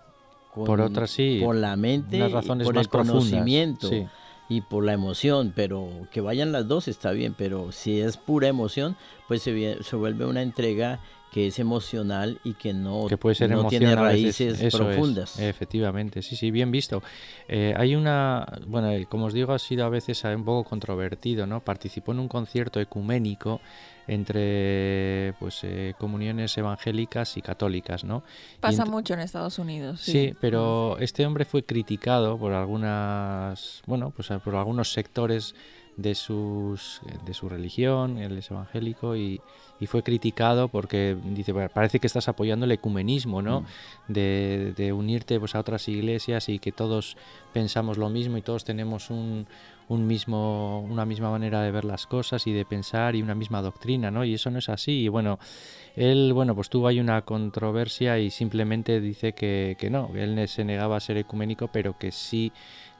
con, 0.54 0.66
Por 0.66 0.82
otras, 0.82 1.10
sí, 1.10 1.40
por 1.42 1.56
la 1.56 1.78
mente, 1.78 2.18
y 2.18 2.28
razones 2.28 2.66
por 2.66 2.76
más 2.76 2.84
el 2.86 2.90
conocimiento 2.90 3.88
sí. 3.88 4.06
y 4.50 4.60
por 4.60 4.84
la 4.84 4.92
emoción. 4.92 5.54
Pero 5.56 5.90
que 6.12 6.20
vayan 6.20 6.52
las 6.52 6.68
dos 6.68 6.90
está 6.90 7.12
bien, 7.12 7.34
pero 7.38 7.72
si 7.72 8.02
es 8.02 8.18
pura 8.18 8.50
emoción, 8.50 8.98
pues 9.30 9.42
se 9.42 9.96
vuelve 9.96 10.26
una 10.26 10.42
entrega 10.42 11.00
que 11.34 11.48
es 11.48 11.58
emocional 11.58 12.40
y 12.44 12.54
que 12.54 12.74
no, 12.74 13.08
que 13.08 13.18
puede 13.18 13.34
ser 13.36 13.50
no 13.50 13.68
tiene 13.68 13.96
raíces 13.96 14.62
Eso 14.62 14.68
es, 14.68 14.76
profundas. 14.76 15.40
efectivamente, 15.40 16.22
sí, 16.22 16.36
sí, 16.36 16.52
bien 16.52 16.72
visto. 16.72 17.02
Eh, 17.48 17.74
hay 17.76 17.96
una, 17.96 18.46
bueno, 18.68 18.92
eh, 18.92 19.08
como 19.10 19.26
os 19.26 19.34
digo, 19.34 19.52
ha 19.52 19.60
sido 19.60 19.84
a 19.86 19.90
veces 19.90 20.24
eh, 20.24 20.36
un 20.36 20.46
poco 20.46 20.70
controvertido, 20.70 21.48
¿no? 21.48 21.62
Participó 21.62 22.12
en 22.12 22.20
un 22.20 22.28
concierto 22.28 22.80
ecuménico 22.80 23.60
entre 24.08 25.34
pues 25.40 25.62
eh, 25.64 25.94
comuniones 25.98 26.58
evangélicas 26.58 27.38
y 27.38 27.42
católicas, 27.42 28.04
¿no? 28.04 28.24
Pasa 28.60 28.86
mucho 28.86 29.14
en 29.14 29.22
Estados 29.22 29.58
Unidos. 29.60 30.02
Sí, 30.02 30.12
Sí, 30.12 30.36
pero 30.40 30.98
este 31.00 31.26
hombre 31.26 31.46
fue 31.46 31.64
criticado 31.64 32.38
por 32.38 32.54
algunas, 32.54 33.82
bueno, 33.88 34.12
pues 34.12 34.30
por 34.44 34.56
algunos 34.56 34.94
sectores 34.94 35.56
de 35.98 36.16
sus 36.16 37.02
de 37.26 37.34
su 37.34 37.50
religión, 37.50 38.18
él 38.18 38.38
es 38.38 38.50
evangélico 38.50 39.16
y, 39.16 39.42
y 39.80 39.88
fue 39.88 40.04
criticado 40.04 40.68
porque 40.68 41.16
dice, 41.24 41.52
"Bueno, 41.52 41.70
parece 41.74 42.00
que 42.00 42.08
estás 42.08 42.28
apoyando 42.28 42.66
el 42.66 42.72
ecumenismo, 42.72 43.42
¿no? 43.42 43.62
Mm. 43.62 43.66
De, 44.08 44.74
de 44.76 44.94
unirte 44.94 45.40
pues 45.40 45.56
a 45.56 45.60
otras 45.60 45.88
iglesias 45.88 46.50
y 46.50 46.60
que 46.60 46.72
todos 46.72 47.18
pensamos 47.54 47.98
lo 47.98 48.10
mismo 48.10 48.38
y 48.38 48.42
todos 48.42 48.64
tenemos 48.64 49.10
un, 49.10 49.48
un 49.90 50.08
mismo 50.08 50.82
una 50.82 51.06
misma 51.06 51.30
manera 51.30 51.62
de 51.62 51.72
ver 51.72 51.86
las 51.86 52.08
cosas 52.08 52.48
y 52.48 52.54
de 52.54 52.66
pensar 52.66 53.16
y 53.16 53.22
una 53.22 53.36
misma 53.36 53.62
doctrina, 53.62 54.12
¿no? 54.12 54.24
Y 54.24 54.34
eso 54.34 54.50
no 54.50 54.60
es 54.60 54.70
así. 54.70 55.04
Y 55.04 55.08
bueno, 55.08 55.40
él, 55.96 56.34
bueno, 56.34 56.56
pues 56.56 56.70
tuvo 56.70 56.88
ahí 56.88 57.00
una 57.00 57.22
controversia 57.24 58.20
y 58.20 58.30
simplemente 58.30 59.00
dice 59.02 59.34
que, 59.34 59.76
que 59.80 59.90
no, 59.90 60.10
él 60.16 60.48
se 60.48 60.64
negaba 60.64 60.98
a 60.98 61.00
ser 61.00 61.18
ecuménico, 61.18 61.70
pero 61.72 61.98
que 61.98 62.12
sí 62.12 62.52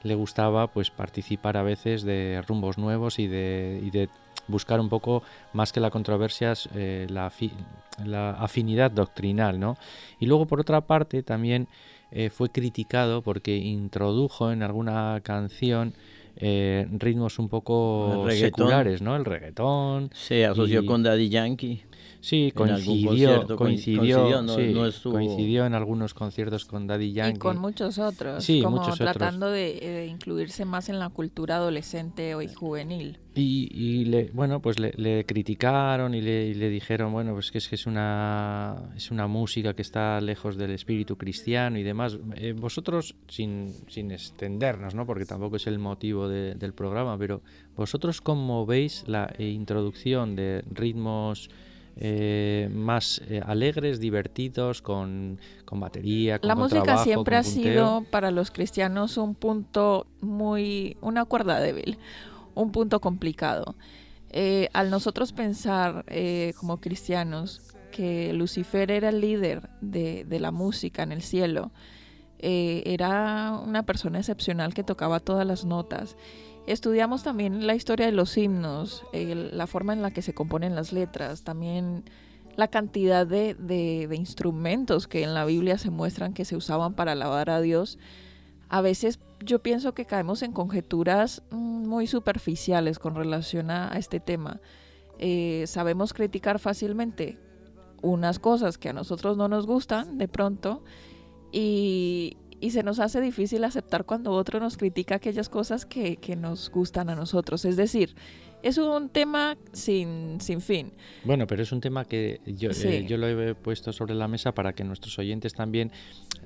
le 0.02 0.14
gustaba 0.14 0.68
pues 0.68 0.90
participar 0.90 1.56
a 1.56 1.62
veces 1.62 2.02
de 2.02 2.42
rumbos 2.46 2.78
nuevos 2.78 3.18
y 3.18 3.26
de, 3.26 3.80
y 3.82 3.90
de 3.90 4.08
buscar 4.46 4.80
un 4.80 4.88
poco 4.88 5.22
más 5.52 5.72
que 5.72 5.80
la 5.80 5.90
controversia 5.90 6.52
eh, 6.74 7.06
la, 7.08 7.32
la 8.04 8.30
afinidad 8.32 8.90
doctrinal, 8.90 9.58
¿no? 9.58 9.76
Y 10.20 10.26
luego 10.26 10.46
por 10.46 10.60
otra 10.60 10.82
parte 10.82 11.22
también 11.22 11.68
eh, 12.10 12.30
fue 12.30 12.50
criticado 12.50 13.22
porque 13.22 13.56
introdujo 13.56 14.52
en 14.52 14.62
alguna 14.62 15.20
canción 15.22 15.94
eh, 16.36 16.86
ritmos 16.98 17.38
un 17.38 17.48
poco 17.48 18.26
seculares, 18.30 19.02
¿no? 19.02 19.16
El 19.16 19.24
reggaetón, 19.24 20.10
Se 20.14 20.44
asoció 20.46 20.82
y- 20.82 20.86
con 20.86 21.02
Daddy 21.02 21.28
Yankee. 21.28 21.82
Sí, 22.24 22.52
coincidió, 22.54 23.46
coincidió, 23.54 23.56
coincidió, 23.56 24.40
no- 24.42 24.54
sí, 24.56 24.72
no 24.72 24.86
estuvo- 24.86 25.12
coincidió 25.12 25.66
en 25.66 25.74
algunos 25.74 26.14
conciertos 26.14 26.64
con 26.64 26.86
Daddy 26.86 27.12
Yankee. 27.12 27.36
Y 27.36 27.38
con 27.38 27.58
muchos 27.58 27.98
otros, 27.98 28.42
Sí, 28.42 28.62
como 28.62 28.78
muchos 28.78 28.94
otros. 28.94 29.12
tratando 29.12 29.50
de, 29.50 29.74
de 29.78 30.06
incluirse 30.06 30.64
más 30.64 30.88
en 30.88 30.98
la 30.98 31.10
cultura 31.10 31.56
adolescente 31.56 32.34
o 32.34 32.40
y 32.40 32.48
juvenil. 32.48 33.18
Y, 33.34 33.68
y 33.74 34.04
le, 34.06 34.30
bueno, 34.32 34.60
pues 34.62 34.78
le, 34.78 34.92
le 34.96 35.26
criticaron 35.26 36.14
y 36.14 36.22
le, 36.22 36.46
y 36.46 36.54
le 36.54 36.70
dijeron, 36.70 37.12
bueno, 37.12 37.34
pues 37.34 37.50
que 37.50 37.58
es 37.58 37.68
que 37.68 37.74
es 37.74 37.84
una, 37.86 38.90
es 38.96 39.10
una 39.10 39.26
música 39.26 39.74
que 39.74 39.82
está 39.82 40.18
lejos 40.22 40.56
del 40.56 40.70
espíritu 40.70 41.18
cristiano 41.18 41.76
y 41.78 41.82
demás. 41.82 42.16
Eh, 42.36 42.54
vosotros, 42.56 43.16
sin, 43.28 43.74
sin 43.88 44.12
extendernos, 44.12 44.94
¿no? 44.94 45.04
Porque 45.04 45.26
tampoco 45.26 45.56
es 45.56 45.66
el 45.66 45.78
motivo 45.78 46.26
de- 46.26 46.54
del 46.54 46.72
programa, 46.72 47.18
pero 47.18 47.42
vosotros 47.76 48.22
cómo 48.22 48.64
veis 48.64 49.04
la 49.08 49.30
eh, 49.36 49.48
introducción 49.48 50.36
de 50.36 50.64
ritmos 50.70 51.50
eh, 51.96 52.68
más 52.72 53.20
eh, 53.28 53.40
alegres, 53.44 54.00
divertidos, 54.00 54.82
con, 54.82 55.38
con 55.64 55.80
batería, 55.80 56.40
con 56.40 56.48
La 56.48 56.54
música 56.56 56.78
contrabajo, 56.80 57.04
siempre 57.04 57.36
ha 57.36 57.42
punteo? 57.42 57.62
sido 57.62 58.04
para 58.10 58.30
los 58.30 58.50
cristianos 58.50 59.16
un 59.16 59.34
punto 59.34 60.06
muy, 60.20 60.96
una 61.00 61.24
cuerda 61.24 61.60
débil, 61.60 61.98
un 62.54 62.72
punto 62.72 63.00
complicado. 63.00 63.76
Eh, 64.30 64.68
al 64.72 64.90
nosotros 64.90 65.32
pensar 65.32 66.04
como 66.56 66.80
cristianos 66.80 67.60
que 67.92 68.32
Lucifer 68.32 68.90
era 68.90 69.10
el 69.10 69.20
líder 69.20 69.70
de, 69.80 70.24
de 70.24 70.40
la 70.40 70.50
música 70.50 71.04
en 71.04 71.12
el 71.12 71.22
cielo, 71.22 71.70
era 72.40 73.58
una 73.64 73.84
persona 73.84 74.18
excepcional 74.18 74.74
que 74.74 74.82
tocaba 74.82 75.20
todas 75.20 75.46
las 75.46 75.64
notas. 75.64 76.16
Estudiamos 76.66 77.22
también 77.22 77.66
la 77.66 77.74
historia 77.74 78.06
de 78.06 78.12
los 78.12 78.36
himnos, 78.38 79.04
la 79.12 79.66
forma 79.66 79.92
en 79.92 80.00
la 80.02 80.10
que 80.10 80.22
se 80.22 80.32
componen 80.32 80.74
las 80.74 80.92
letras, 80.92 81.42
también 81.44 82.04
la 82.56 82.68
cantidad 82.68 83.26
de, 83.26 83.54
de- 83.54 84.08
instrumentos 84.16 85.06
que 85.06 85.22
en 85.22 85.34
la 85.34 85.44
Biblia 85.44 85.76
se 85.76 85.90
muestran 85.90 86.32
que 86.32 86.44
se 86.44 86.56
usaban 86.56 86.94
para 86.94 87.12
alabar 87.12 87.50
a 87.50 87.60
Dios. 87.60 87.98
A 88.70 88.80
veces 88.80 89.18
yo 89.44 89.58
pienso 89.58 89.92
que 89.92 90.06
caemos 90.06 90.42
en 90.42 90.52
conjeturas 90.52 91.42
mm, 91.50 91.86
muy 91.86 92.06
superficiales 92.06 92.98
con 92.98 93.14
relación 93.14 93.70
a, 93.70 93.92
a 93.92 93.98
este 93.98 94.18
tema. 94.20 94.60
Eh, 95.18 95.64
sabemos 95.66 96.14
criticar 96.14 96.58
fácilmente 96.58 97.38
unas 98.02 98.38
cosas 98.38 98.78
que 98.78 98.88
a 98.88 98.92
nosotros 98.92 99.36
no 99.36 99.48
nos 99.48 99.66
gustan 99.66 100.16
de 100.16 100.28
pronto 100.28 100.82
y, 101.52 102.36
y 102.64 102.70
se 102.70 102.82
nos 102.82 102.98
hace 102.98 103.20
difícil 103.20 103.62
aceptar 103.62 104.06
cuando 104.06 104.30
otro 104.30 104.58
nos 104.58 104.78
critica 104.78 105.16
aquellas 105.16 105.50
cosas 105.50 105.84
que, 105.84 106.16
que 106.16 106.34
nos 106.34 106.70
gustan 106.70 107.10
a 107.10 107.14
nosotros. 107.14 107.66
Es 107.66 107.76
decir, 107.76 108.14
es 108.62 108.78
un 108.78 109.10
tema 109.10 109.58
sin, 109.72 110.40
sin 110.40 110.62
fin. 110.62 110.90
Bueno, 111.24 111.46
pero 111.46 111.62
es 111.62 111.72
un 111.72 111.82
tema 111.82 112.06
que 112.06 112.40
yo, 112.46 112.70
eh, 112.70 113.04
yo 113.06 113.18
lo 113.18 113.28
he 113.28 113.54
puesto 113.54 113.92
sobre 113.92 114.14
la 114.14 114.28
mesa 114.28 114.52
para 114.52 114.72
que 114.72 114.82
nuestros 114.82 115.18
oyentes 115.18 115.52
también 115.52 115.92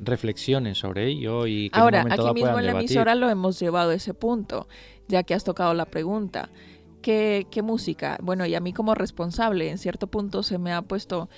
reflexionen 0.01 0.75
sobre 0.75 1.07
ello 1.07 1.47
y 1.47 1.71
que 1.71 1.79
Ahora, 1.79 2.01
en 2.01 2.07
un 2.07 2.11
momento 2.11 2.31
aquí 2.31 2.35
mismo 2.35 2.59
en 2.59 2.67
la 2.67 2.73
debatir. 2.73 2.91
emisora 2.91 3.15
lo 3.15 3.31
hemos 3.31 3.61
llevado 3.61 3.91
a 3.91 3.95
ese 3.95 4.13
punto, 4.13 4.67
ya 5.07 5.23
que 5.23 5.35
has 5.35 5.45
tocado 5.45 5.73
la 5.73 5.85
pregunta. 5.85 6.51
¿Qué, 7.01 7.47
qué 7.49 7.63
música? 7.63 8.19
Bueno, 8.21 8.45
y 8.45 8.57
a 8.57 8.61
mí 8.61 8.73
como 8.73 8.97
responsable, 8.97 9.71
en 9.71 9.79
cierto 9.79 10.09
punto 10.09 10.43
se 10.43 10.59
me 10.59 10.73
ha 10.73 10.83
puesto 10.83 11.29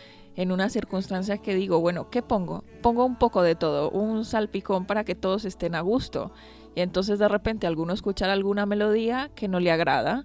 en 0.41 0.53
una 0.53 0.71
circunstancia 0.71 1.37
que 1.37 1.55
digo, 1.55 1.81
bueno, 1.81 2.09
¿qué 2.09 2.23
pongo? 2.23 2.65
Pongo 2.81 3.05
un 3.05 3.17
poco 3.17 3.43
de 3.43 3.55
todo, 3.55 3.91
un 3.91 4.25
salpicón 4.25 4.87
para 4.87 5.05
que 5.05 5.15
todos 5.15 5.45
estén 5.45 5.75
a 5.75 5.83
gusto. 5.83 6.33
Y 6.75 6.81
entonces 6.81 7.19
de 7.19 7.29
repente 7.29 7.67
alguno 7.67 7.93
escuchará 7.93 8.33
alguna 8.33 8.65
melodía 8.65 9.31
que 9.35 9.49
no 9.49 9.61
le 9.61 9.71
agrada 9.71 10.25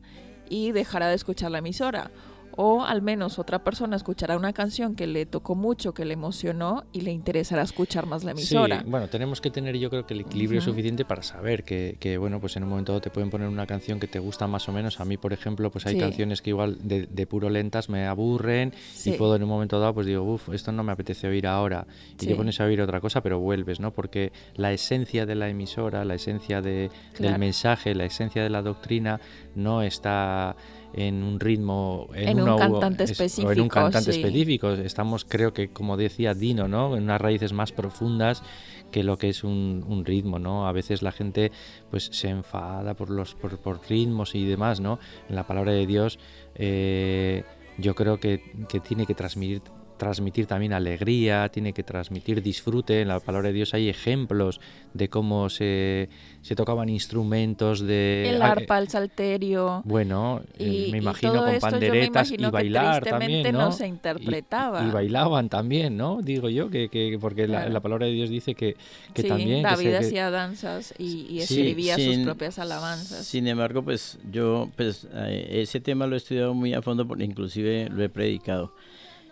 y 0.50 0.72
dejará 0.72 1.10
de 1.10 1.16
escuchar 1.16 1.52
la 1.52 1.58
emisora. 1.58 2.12
O 2.58 2.84
al 2.84 3.02
menos 3.02 3.38
otra 3.40 3.64
persona 3.64 3.96
escuchará 3.96 4.38
una 4.38 4.54
canción 4.54 4.96
que 4.96 5.08
le 5.08 5.26
tocó 5.26 5.56
mucho, 5.56 5.94
que 5.94 6.06
le 6.06 6.14
emocionó 6.14 6.86
y 6.94 7.02
le 7.02 7.12
interesará 7.12 7.64
escuchar 7.64 8.06
más 8.06 8.24
la 8.24 8.32
emisora. 8.32 8.80
Sí, 8.82 8.86
bueno, 8.90 9.08
tenemos 9.10 9.42
que 9.42 9.52
tener 9.52 9.76
yo 9.78 9.90
creo 9.90 10.06
que 10.06 10.14
el 10.14 10.22
equilibrio 10.22 10.62
suficiente 10.62 11.06
para 11.06 11.22
saber 11.24 11.64
que, 11.64 11.98
que, 12.00 12.18
bueno, 12.18 12.40
pues 12.40 12.56
en 12.58 12.64
un 12.64 12.70
momento 12.70 12.94
dado 12.94 13.02
te 13.02 13.10
pueden 13.10 13.30
poner 13.30 13.48
una 13.48 13.68
canción 13.68 14.00
que 14.00 14.08
te 14.08 14.20
gusta 14.20 14.48
más 14.48 14.68
o 14.70 14.72
menos. 14.72 15.00
A 15.00 15.06
mí, 15.06 15.18
por 15.18 15.34
ejemplo, 15.34 15.70
pues 15.72 15.86
hay 15.86 15.96
Sí. 15.96 16.00
canciones 16.00 16.42
que 16.42 16.52
igual 16.52 16.78
de, 16.82 17.08
de 17.08 17.28
puro 17.28 17.50
lentas 17.50 17.90
me 17.90 18.06
aburren 18.08 18.74
Sí. 18.94 19.12
y 19.12 19.18
puedo 19.18 19.36
en 19.36 19.44
un 19.44 19.50
momento 19.50 19.80
dado 19.80 19.94
pues 19.94 20.08
digo, 20.08 20.24
uff, 20.24 20.50
esto 20.50 20.72
no 20.72 20.84
me 20.84 20.92
apetece 20.92 21.28
oír 21.28 21.48
ahora. 21.48 21.86
Y 22.22 22.26
te 22.28 22.36
pones 22.36 22.60
a 22.62 22.66
oír 22.66 22.82
otra 22.82 23.02
cosa, 23.02 23.22
pero 23.22 23.40
vuelves, 23.40 23.80
¿no? 23.80 23.92
Porque 23.92 24.32
la 24.56 24.72
esencia 24.72 25.26
de 25.26 25.36
la 25.36 25.50
emisora, 25.50 26.06
la 26.06 26.16
esencia 26.16 26.62
de, 26.62 26.90
Claro. 27.14 27.32
del 27.32 27.40
mensaje, 27.40 27.94
la 27.96 28.06
esencia 28.06 28.44
de 28.44 28.50
la 28.50 28.62
doctrina 28.62 29.20
no 29.56 29.82
está 29.82 30.56
en 30.98 31.24
un 31.24 31.40
ritmo 31.42 32.08
en, 32.14 32.30
En 32.30 32.42
un 32.42 32.50
una 32.50 32.56
cantante 32.58 33.04
es- 33.04 33.20
o 33.20 33.24
en 33.24 33.26
un 33.26 33.26
específico, 33.28 33.68
cantante 33.70 34.14
sí. 34.14 34.20
específico. 34.22 34.72
Estamos 34.72 35.26
creo 35.26 35.54
que 35.54 35.70
como 35.70 35.98
decía 35.98 36.34
Dino 36.34 36.68
no 36.70 36.96
en 36.96 37.04
unas 37.04 37.20
raíces 37.20 37.52
más 37.52 37.72
profundas 37.74 38.42
que 38.92 39.04
lo 39.04 39.18
que 39.18 39.28
es 39.30 39.44
un, 39.44 39.84
un 39.88 40.06
ritmo 40.06 40.40
no 40.40 40.68
a 40.68 40.72
veces 40.72 41.02
la 41.02 41.12
gente 41.12 41.52
pues 41.92 42.06
se 42.14 42.30
enfada 42.30 42.94
por 42.94 43.10
los 43.10 43.36
por, 43.36 43.58
por 43.60 43.82
ritmos 43.90 44.36
y 44.36 44.46
demás 44.46 44.80
no 44.80 45.00
en 45.28 45.36
la 45.36 45.46
palabra 45.46 45.74
de 45.74 45.86
Dios 45.86 46.18
eh, 46.56 47.44
yo 47.78 47.94
creo 47.94 48.20
que, 48.20 48.42
que 48.70 48.80
tiene 48.80 49.06
que 49.06 49.16
transmitir 49.16 49.62
transmitir 49.98 50.46
también 50.46 50.74
alegría, 50.74 51.50
tiene 51.50 51.74
que 51.74 51.84
transmitir 51.84 52.42
disfrute. 52.42 53.02
En 53.02 53.08
la 53.08 53.20
palabra 53.20 53.48
de 53.50 53.54
Dios 53.54 53.74
hay 53.74 53.90
ejemplos 53.90 54.60
de 54.94 55.10
cómo 55.10 55.50
se, 55.50 56.10
se 56.42 56.56
tocaban 56.56 56.90
instrumentos 56.90 57.80
de... 57.82 58.30
El 58.30 58.42
arpa, 58.42 58.78
el 58.80 58.90
salterio. 58.90 59.82
bueno, 59.86 60.42
eh, 60.58 60.86
Y, 60.88 60.92
me 60.92 60.98
y 60.98 61.02
imagino 61.02 61.34
todo 61.34 61.46
con 61.46 61.54
esto 61.54 61.68
yo 61.70 61.72
me 61.76 61.80
panderetas 61.82 62.28
imagino 62.30 62.48
y 62.48 62.52
bailar 62.52 63.04
que 63.04 63.10
también, 63.10 63.44
¿no? 63.54 63.60
no 63.60 63.72
se 63.72 63.88
interpretaba. 63.88 64.84
Y, 64.84 64.88
y 64.88 64.92
bailaban 64.92 65.50
también, 65.50 65.98
¿no? 65.98 66.20
Digo 66.22 66.50
yo, 66.50 66.70
que, 66.70 66.90
que 66.90 67.18
porque 67.20 67.48
la, 67.48 67.60
Claro. 67.60 67.74
la 67.74 67.80
palabra 67.82 68.06
de 68.08 68.12
Dios 68.14 68.30
dice 68.30 68.54
que, 68.56 68.76
que 69.14 69.22
sí, 69.24 69.28
también... 69.28 69.64
que 69.64 69.70
David 69.70 69.86
se- 69.86 69.92
que- 69.92 69.98
hacía 69.98 70.30
danzas 70.30 70.94
y, 70.98 71.26
y 71.30 71.42
Sí, 71.42 71.60
escribía 71.62 71.96
sus 71.96 72.04
sin- 72.04 72.26
propias 72.26 72.60
alabanzas. 72.60 73.26
Sin 73.26 73.48
embargo, 73.48 73.84
pues 73.84 74.18
yo, 74.32 74.70
pues 74.76 75.08
eh, 75.14 75.62
ese 75.62 75.80
tema 75.80 76.06
lo 76.08 76.16
he 76.16 76.18
estudiado 76.18 76.54
muy 76.54 76.74
a 76.74 76.82
fondo, 76.82 77.08
porque 77.08 77.24
inclusive 77.24 77.90
lo 77.90 78.04
he 78.04 78.10
predicado. 78.10 78.74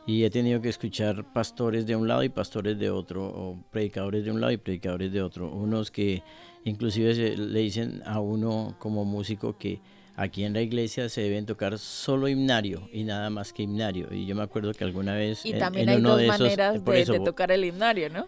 Y 0.05 0.23
he 0.25 0.29
tenido 0.29 0.59
que 0.61 0.67
escuchar 0.69 1.23
pastores 1.31 1.85
de 1.87 1.95
un 1.95 2.07
lado 2.07 2.23
y 2.23 2.29
pastores 2.29 2.77
de 2.77 2.89
otro, 2.89 3.23
o 3.25 3.57
predicadores 3.71 4.25
de 4.25 4.31
un 4.31 4.41
lado 4.41 4.51
y 4.51 4.57
predicadores 4.57 5.11
de 5.13 5.21
otro. 5.21 5.49
Unos 5.49 5.91
que 5.91 6.21
inclusive 6.65 7.15
se- 7.15 7.37
le 7.37 7.59
dicen 7.59 8.01
a 8.05 8.19
uno 8.19 8.75
como 8.79 9.05
músico 9.05 9.57
que 9.57 9.79
aquí 10.15 10.43
en 10.43 10.53
la 10.53 10.61
iglesia 10.61 11.07
se 11.07 11.21
deben 11.21 11.45
tocar 11.45 11.79
solo 11.79 12.27
himnario 12.27 12.89
y 12.91 13.03
nada 13.05 13.29
más 13.29 13.53
que 13.53 13.63
himnario. 13.63 14.09
Y 14.13 14.25
yo 14.25 14.35
me 14.35 14.43
acuerdo 14.43 14.73
que 14.73 14.83
alguna 14.83 15.15
vez... 15.15 15.45
Y 15.45 15.53
en- 15.53 15.59
también 15.59 15.83
en 15.87 15.89
hay 15.95 15.97
uno 16.01 16.09
dos 16.09 16.17
de 16.19 16.25
esos- 16.27 16.39
maneras 16.39 16.79
por 16.81 16.93
de, 16.95 17.01
eso, 17.01 17.13
de 17.13 17.19
tocar 17.21 17.51
el 17.51 17.63
himnario, 17.63 18.09
¿no? 18.09 18.27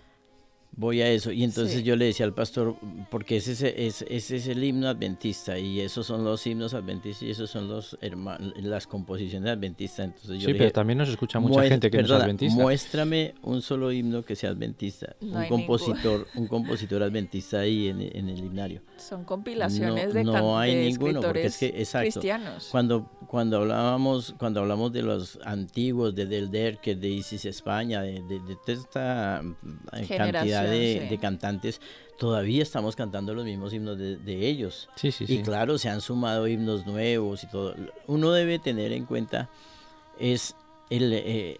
Voy 0.78 1.02
a 1.02 1.10
eso. 1.10 1.32
Y 1.32 1.44
entonces 1.44 1.78
Sí. 1.78 1.84
yo 1.84 1.96
le 1.96 2.06
decía 2.06 2.26
al 2.26 2.34
pastor, 2.34 2.76
porque 3.10 3.38
ese 3.38 3.54
es, 3.54 3.62
es- 3.64 4.06
ese 4.10 4.36
es 4.36 4.48
el 4.48 4.62
himno 4.64 4.90
adventista 4.90 5.58
y 5.58 5.80
esos 5.80 6.06
son 6.06 6.26
los 6.26 6.46
himnos 6.46 6.74
adventistas 6.74 7.24
y 7.24 7.32
esos 7.32 7.50
son 7.50 7.70
los 7.70 7.98
herma- 8.02 8.38
las 8.62 8.86
composiciones 8.86 9.50
adventistas. 9.50 10.06
Entonces 10.08 10.32
yo 10.36 10.40
Sí, 10.42 10.48
le 10.48 10.54
pero 10.54 10.64
dije, 10.66 10.74
también 10.74 10.98
nos 10.98 11.08
escucha 11.08 11.40
mucha 11.40 11.62
"Mues- 11.62 11.70
gente 11.70 11.90
que 11.90 12.00
no 12.00 12.04
es 12.04 12.12
adventista. 12.12 12.62
Muéstrame 12.62 13.36
un 13.44 13.62
solo 13.62 13.90
himno 13.92 14.26
que 14.26 14.36
sea 14.36 14.50
adventista. 14.50 15.16
No 15.22 15.40
un 15.40 15.48
compositor, 15.48 16.28
un 16.36 16.48
compositor 16.48 17.04
adventista 17.04 17.60
ahí 17.60 17.88
en, 17.88 18.02
en 18.02 18.28
el 18.30 18.40
himnario. 18.40 18.82
Son 18.98 19.24
compilaciones 19.24 20.08
No- 20.10 20.14
de, 20.14 20.24
no 20.26 20.60
hay 20.60 20.76
de 20.76 20.86
ninguno, 20.88 21.22
porque 21.22 21.46
es 21.46 21.54
escritores 21.54 21.58
que- 21.58 21.82
exacto. 21.82 22.12
cristianos. 22.20 22.68
Cuando, 22.70 23.10
cuando 23.28 23.58
hablábamos, 23.58 24.36
cuando 24.38 24.60
hablamos 24.60 24.92
de 24.92 25.04
los 25.04 25.40
antiguos, 25.46 26.14
de 26.16 26.26
Del 26.26 26.52
Derque, 26.52 26.96
de 26.96 27.08
Isis 27.10 27.46
España, 27.46 28.02
de, 28.02 28.22
de- 28.24 28.40
de 28.42 28.56
toda 28.66 28.74
esta 28.78 29.42
eh, 29.94 30.08
cantidad 30.18 30.65
De, 30.70 31.00
sí. 31.02 31.08
de 31.10 31.18
cantantes, 31.18 31.82
todavía 32.18 32.64
estamos 32.64 32.96
cantando 32.96 33.34
los 33.34 33.46
mismos 33.46 33.74
himnos 33.74 33.98
de, 33.98 34.18
de 34.18 34.48
ellos. 34.48 34.90
Sí, 34.96 35.12
sí, 35.12 35.26
Y 35.26 35.28
sí. 35.28 35.42
claro, 35.44 35.78
se 35.78 35.90
han 35.90 36.02
sumado 36.02 36.48
himnos 36.48 36.86
nuevos 36.86 37.44
y 37.44 37.48
todo. 37.48 37.76
Uno 38.08 38.32
debe 38.32 38.60
tener 38.60 38.92
en 38.92 39.06
cuenta 39.06 39.50
es 40.20 40.56
el, 40.90 41.12
eh, 41.14 41.58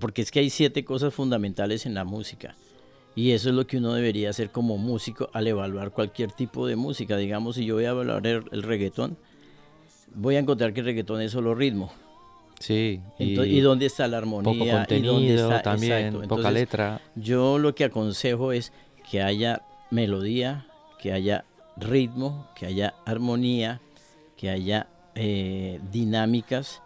porque 0.00 0.22
es 0.22 0.30
que 0.30 0.40
hay 0.40 0.50
siete 0.50 0.84
cosas 0.84 1.12
fundamentales 1.12 1.86
en 1.86 1.94
la 1.94 2.04
música. 2.04 2.54
Y 3.14 3.32
eso 3.32 3.48
es 3.48 3.54
lo 3.56 3.66
que 3.66 3.78
uno 3.78 3.94
debería 3.94 4.30
hacer 4.30 4.50
como 4.50 4.78
músico 4.78 5.28
al 5.32 5.48
evaluar 5.48 5.90
cualquier 5.90 6.30
tipo 6.30 6.66
de 6.68 6.76
música. 6.76 7.16
Digamos, 7.16 7.56
si 7.56 7.64
yo 7.64 7.74
voy 7.74 7.84
a 7.84 7.90
evaluar 7.90 8.24
el, 8.26 8.44
el 8.52 8.62
reggaetón, 8.62 9.18
voy 10.14 10.36
a 10.36 10.38
encontrar 10.38 10.72
que 10.72 10.80
el 10.80 10.86
reggaetón 10.86 11.20
es 11.20 11.32
solo 11.32 11.54
ritmo. 11.54 11.92
Sí, 12.60 13.00
¿Y, 13.18 13.60
dónde 13.60 13.86
está 13.86 14.08
la 14.08 14.18
armonía? 14.18 14.44
poco 14.52 14.64
¿Y 14.64 14.68
dónde 14.68 14.76
contenido 14.76 15.50
está- 15.52 15.62
también, 15.62 16.20
poca 16.28 16.50
letra. 16.50 17.00
yo 17.14 17.58
lo 17.58 17.74
que 17.74 17.84
aconsejo 17.84 18.52
es 18.52 18.72
que 19.10 19.22
haya 19.22 19.62
melodía, 19.90 20.66
que 21.00 21.12
haya 21.12 21.44
ritmo, 21.76 22.48
que 22.56 22.66
haya 22.66 22.94
armonía, 23.06 23.80
que 24.36 24.50
haya 24.50 24.88
eh, 25.14 25.80
dinámicas, 25.92 26.82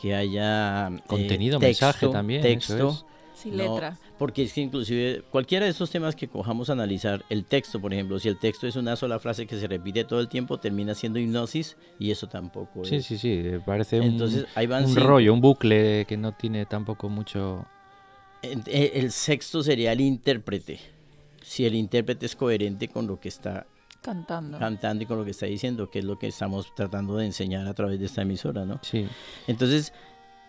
que 0.00 0.14
haya 0.14 0.88
eh, 0.88 1.00
Contenido, 1.06 1.58
mensaje 1.58 2.08
también, 2.08 2.40
eso 2.44 2.48
texto. 2.48 2.88
es. 2.90 3.04
Sin 3.44 3.56
No, 3.56 3.74
letra. 3.74 3.96
Porque 4.18 4.42
es 4.42 4.52
que 4.52 4.62
inclusive 4.62 5.22
cualquiera 5.30 5.66
de 5.66 5.70
estos 5.70 5.90
temas 5.90 6.16
que 6.16 6.26
cojamos 6.28 6.70
a 6.70 6.72
analizar, 6.72 7.24
el 7.28 7.44
texto, 7.44 7.80
por 7.80 7.92
ejemplo, 7.92 8.18
si 8.18 8.28
el 8.28 8.38
texto 8.38 8.66
es 8.66 8.74
una 8.74 8.96
sola 8.96 9.18
frase 9.20 9.46
que 9.46 9.56
se 9.60 9.66
repite 9.68 10.02
todo 10.04 10.18
el 10.20 10.28
tiempo, 10.28 10.58
termina 10.58 10.94
siendo 10.94 11.18
hipnosis 11.18 11.76
y 11.98 12.10
eso 12.10 12.26
tampoco 12.26 12.84
Sí, 12.84 12.96
es. 12.96 13.06
sí, 13.06 13.18
sí, 13.18 13.30
eh, 13.32 13.60
parece 13.64 14.00
un, 14.00 14.06
Entonces 14.06 14.46
ahí 14.56 14.66
van 14.66 14.84
un 14.86 14.96
rollo, 14.96 15.32
un 15.32 15.40
bucle 15.40 16.04
que 16.08 16.16
no 16.16 16.32
tiene 16.32 16.64
tampoco 16.66 17.08
mucho... 17.08 17.66
En- 18.42 18.62
eh, 18.66 18.92
El 18.94 19.12
sexto 19.12 19.62
sería 19.62 19.92
el 19.92 20.00
intérprete. 20.00 20.80
Si 21.42 21.64
el 21.66 21.74
intérprete 21.74 22.26
es 22.26 22.34
coherente 22.36 22.88
con 22.88 23.06
lo 23.06 23.20
que 23.20 23.28
está 23.28 23.66
Cantando. 24.00 24.58
cantando 24.58 25.02
y 25.04 25.06
con 25.06 25.18
lo 25.18 25.24
que 25.24 25.30
está 25.32 25.46
diciendo, 25.46 25.90
que 25.90 25.98
es 26.00 26.04
lo 26.04 26.18
que 26.18 26.26
estamos 26.26 26.74
tratando 26.74 27.16
de 27.16 27.26
enseñar 27.26 27.66
a 27.66 27.74
través 27.74 27.98
de 28.00 28.06
esta 28.06 28.22
emisora, 28.22 28.64
¿no? 28.66 28.78
Sí, 28.82 29.06
Entonces, 29.46 29.92